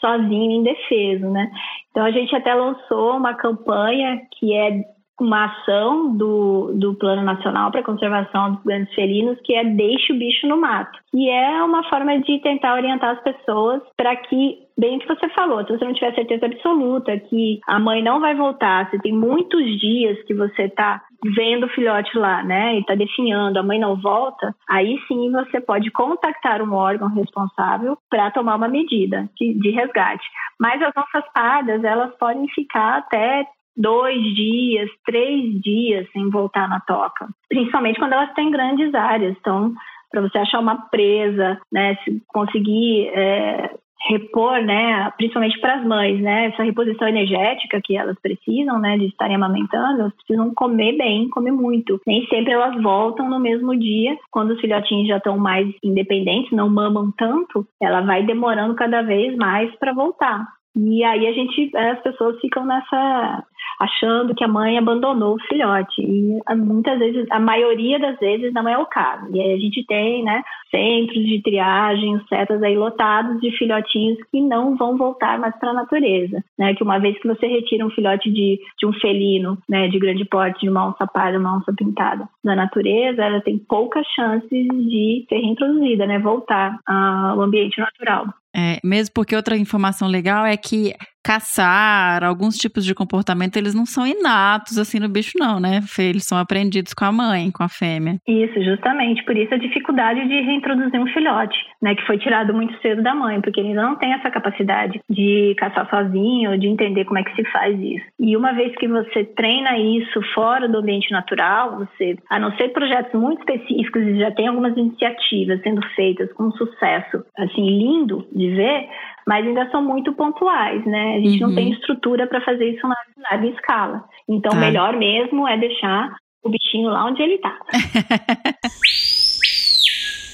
[0.00, 1.50] sozinho, indefeso, né?
[1.90, 4.82] Então a gente até lançou uma campanha que é
[5.24, 10.12] uma ação do, do Plano Nacional para a Conservação dos Grandes Felinos, que é Deixe
[10.12, 10.98] o Bicho no Mato.
[11.12, 15.28] E é uma forma de tentar orientar as pessoas para que, bem o que você
[15.30, 19.12] falou, se você não tiver certeza absoluta que a mãe não vai voltar, se tem
[19.12, 21.02] muitos dias que você está
[21.36, 25.60] vendo o filhote lá, né, e está definhando, a mãe não volta, aí sim você
[25.60, 30.26] pode contactar um órgão responsável para tomar uma medida de, de resgate.
[30.58, 33.46] Mas as nossas pardas, elas podem ficar até
[33.80, 39.36] dois dias, três dias sem voltar na toca, principalmente quando elas têm grandes áreas.
[39.40, 39.72] Então,
[40.10, 43.70] para você achar uma presa, né, se conseguir é,
[44.08, 49.06] repor, né, principalmente para as mães, né, essa reposição energética que elas precisam, né, de
[49.06, 52.00] estarem amamentando, elas precisam comer bem, comer muito.
[52.06, 56.68] Nem sempre elas voltam no mesmo dia, quando os filhotinhos já estão mais independentes, não
[56.68, 60.46] mamam tanto, ela vai demorando cada vez mais para voltar.
[60.76, 63.44] E aí a gente, as pessoas ficam nessa
[63.80, 66.02] achando que a mãe abandonou o filhote.
[66.02, 69.26] E ah, muitas vezes, a maioria das vezes não é o caso.
[69.34, 74.40] E aí a gente tem, né, centros de triagem, setas aí lotados de filhotinhos que
[74.40, 76.74] não vão voltar mais para a natureza, né?
[76.74, 80.24] Que uma vez que você retira um filhote de, de um felino, né, de grande
[80.26, 85.24] porte, de uma onça parda, uma onça pintada da natureza, ela tem poucas chances de
[85.28, 88.26] ser reintroduzida, né, voltar ao ambiente natural.
[88.54, 90.94] É, mesmo porque outra informação legal é que
[91.24, 95.80] caçar, alguns tipos de comportamento, eles não são inatos assim no bicho, não, né?
[95.98, 98.18] Eles são aprendidos com a mãe, com a fêmea.
[98.26, 99.24] Isso, justamente.
[99.24, 101.94] Por isso a dificuldade de reintroduzir um filhote, né?
[101.94, 105.88] Que foi tirado muito cedo da mãe, porque ele não tem essa capacidade de caçar
[105.90, 108.06] sozinho, de entender como é que se faz isso.
[108.18, 112.68] E uma vez que você treina isso fora do ambiente natural, você, a não ser
[112.70, 118.50] projetos muito específicos, e já tem algumas iniciativas sendo feitas com sucesso, assim, lindo de
[118.50, 118.88] ver,
[119.30, 121.14] mas ainda são muito pontuais, né?
[121.14, 121.50] A gente uhum.
[121.50, 122.96] não tem estrutura para fazer isso na
[123.30, 124.04] larga escala.
[124.28, 124.58] Então, tá.
[124.58, 127.56] melhor mesmo é deixar o bichinho lá onde ele está.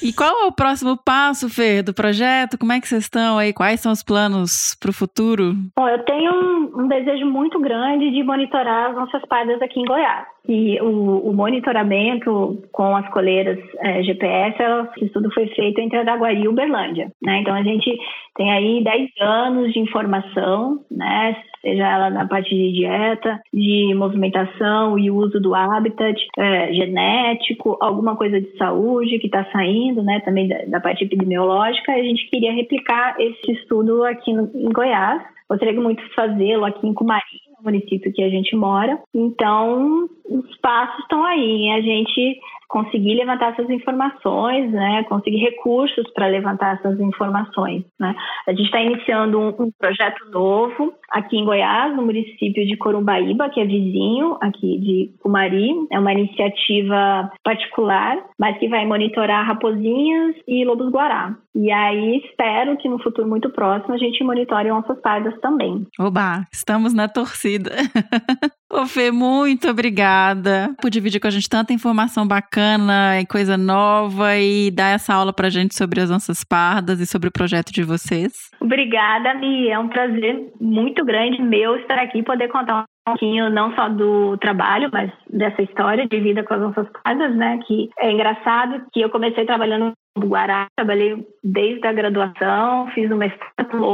[0.02, 2.58] E qual é o próximo passo, Fê, do projeto?
[2.58, 3.52] Como é que vocês estão aí?
[3.52, 5.54] Quais são os planos para o futuro?
[5.76, 9.84] Bom, eu tenho um, um, desejo muito grande de monitorar as nossas pardas aqui em
[9.84, 10.26] Goiás.
[10.48, 14.56] E o, o monitoramento com as coleiras é, GPS,
[14.96, 17.10] esse estudo foi feito entre Araguari e Uberlândia.
[17.20, 17.40] Né?
[17.40, 17.98] Então, a gente
[18.36, 21.36] tem aí 10 anos de informação, né?
[21.66, 28.14] seja ela na parte de dieta, de movimentação e uso do habitat é, genético, alguma
[28.14, 32.52] coisa de saúde que está saindo, né, também da, da, parte epidemiológica, a gente queria
[32.52, 35.22] replicar esse estudo aqui no, em Goiás.
[35.48, 37.22] Gostaria muito de fazê-lo aqui em Cumari,
[37.55, 38.98] no município que a gente mora.
[39.14, 46.26] Então, os passos estão aí, a gente conseguir levantar essas informações, né, conseguir recursos para
[46.26, 47.84] levantar essas informações.
[47.98, 48.14] Né.
[48.46, 53.48] A gente está iniciando um, um, projeto novo aqui em Goiás, no município de Corumbaíba,
[53.50, 55.70] que é vizinho aqui de Cumari.
[55.90, 61.36] É uma iniciativa particular, mas que vai monitorar raposinhas e lobos-guará.
[61.54, 65.86] E aí espero que no futuro muito próximo a gente monitore onças pardas também.
[65.98, 67.55] Oba, estamos na torcida.
[68.70, 74.36] Ô Fê, muito obrigada por dividir com a gente tanta informação bacana e coisa nova
[74.36, 77.82] e dar essa aula pra gente sobre as onças pardas e sobre o projeto de
[77.82, 78.32] vocês.
[78.60, 79.68] Obrigada, Mi.
[79.68, 83.88] É um prazer muito grande meu estar aqui e poder contar um pouquinho não só
[83.88, 87.58] do trabalho, mas dessa história de vida com as onças pardas, né?
[87.66, 93.26] Que é engraçado que eu comecei trabalhando no Guará, trabalhei desde a graduação, fiz uma
[93.26, 93.84] mestrado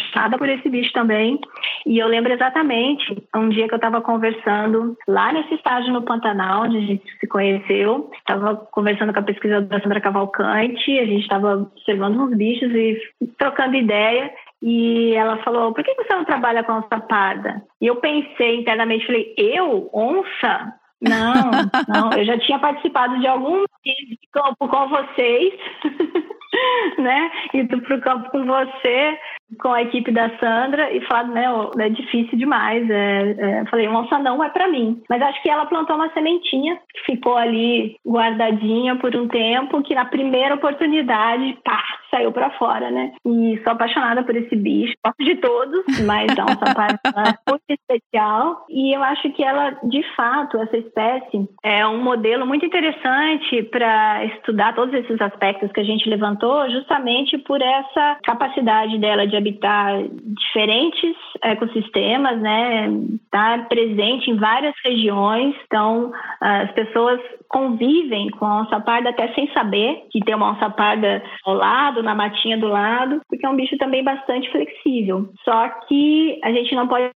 [0.00, 1.38] apaixonada por esse bicho também.
[1.86, 6.62] E eu lembro exatamente um dia que eu estava conversando lá nesse estágio no Pantanal,
[6.62, 8.10] onde a gente se conheceu.
[8.14, 13.00] Estava conversando com a pesquisadora Sandra Cavalcante, a gente estava observando uns bichos e
[13.38, 14.32] trocando ideia.
[14.62, 17.62] E ela falou: por que você não trabalha com onça parda?
[17.80, 20.74] E eu pensei internamente, falei: eu, onça?
[21.00, 21.50] Não,
[21.88, 25.54] não, eu já tinha participado de algum de campo com vocês,
[26.98, 27.30] né?
[27.54, 29.18] Ido para o campo com você,
[29.58, 31.46] com a equipe da Sandra e falado, né,
[31.78, 32.88] é difícil demais.
[32.88, 35.02] É, é, falei, onça não é para mim.
[35.08, 39.94] Mas acho que ela plantou uma sementinha que ficou ali guardadinha por um tempo, que
[39.94, 43.12] na primeira oportunidade, pá, saiu para fora, né?
[43.24, 47.64] E sou apaixonada por esse bicho, gosto de todos, mas a onça parda é muito
[47.68, 48.66] especial.
[48.68, 54.24] E eu acho que ela, de fato, essa espécie é um modelo muito interessante para
[54.24, 60.02] estudar todos esses aspectos que a gente levantou, justamente por essa capacidade dela de habitar
[60.22, 62.88] diferentes ecossistemas, né?
[63.24, 65.54] Estar tá presente em várias regiões.
[65.66, 70.70] Então, as pessoas convivem com a onça parda até sem saber que tem uma onça
[70.70, 75.28] parda ao lado, na matinha do lado, porque é um bicho também bastante flexível.
[75.44, 77.10] Só que a gente não pode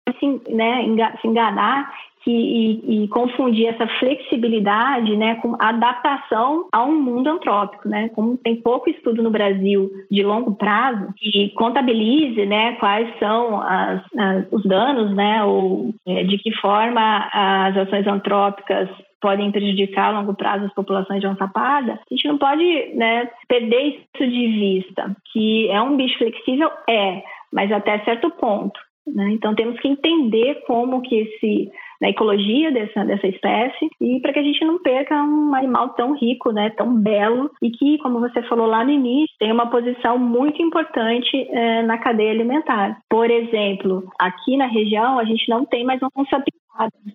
[0.49, 0.85] né,
[1.21, 1.91] se enganar
[2.23, 7.89] que, e, e, confundir essa flexibilidade né, com adaptação a um mundo antrópico.
[7.89, 8.09] Né?
[8.09, 14.01] Como tem pouco estudo no Brasil de longo prazo que contabilize né, quais são as,
[14.17, 18.89] as, os danos né, ou é, de que forma as ações antrópicas
[19.21, 23.29] podem prejudicar a longo prazo as populações de onça parda, a gente não pode né,
[23.47, 27.21] perder isso de vista, que é um bicho flexível, é,
[27.53, 28.79] mas até certo ponto.
[29.07, 29.31] Né?
[29.31, 31.71] Então temos que entender como que esse
[32.01, 36.13] na ecologia dessa, dessa espécie e para que a gente não perca um animal tão
[36.13, 40.17] rico, né, tão belo e que, como você falou lá no início, tem uma posição
[40.17, 42.99] muito importante é, na cadeia alimentar.
[43.07, 46.43] Por exemplo, aqui na região a gente não tem mais uma onça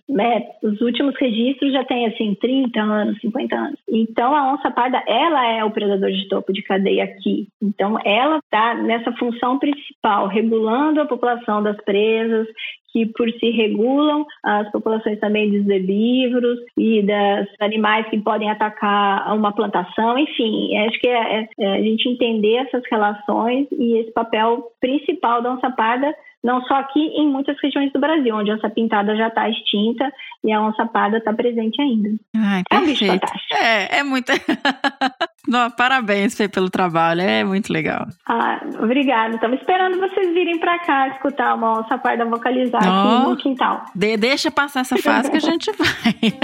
[0.08, 3.78] né, os últimos registros já têm assim 30 anos, 50 anos.
[3.88, 7.48] Então a onça parda, ela é o predador de topo de cadeia aqui.
[7.60, 12.46] Então ela está nessa função principal, regulando a população das presas,
[12.96, 19.36] que por si regulam as populações também dos herbívoros e dos animais que podem atacar
[19.36, 24.10] uma plantação, enfim, acho que é, é, é a gente entender essas relações e esse
[24.12, 26.10] papel principal da onça parda
[26.42, 30.12] não só aqui, em muitas regiões do Brasil, onde a onça pintada já está extinta
[30.44, 32.10] e a onça parda está presente ainda.
[32.36, 33.54] Ai, é um bicho fantástico.
[33.54, 34.30] É, é muito.
[35.48, 38.06] Não, parabéns, Fê, pelo trabalho, é muito legal.
[38.28, 39.34] Ah, obrigada.
[39.34, 43.84] Estamos esperando vocês virem para cá escutar uma onça parda vocalizar oh, aqui no quintal.
[43.94, 46.14] De, deixa passar essa fase que a gente vai.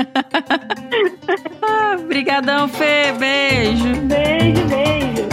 [1.63, 3.13] ah, brigadão, Fê.
[3.19, 3.85] Beijo.
[4.07, 5.32] Beijo, beijo.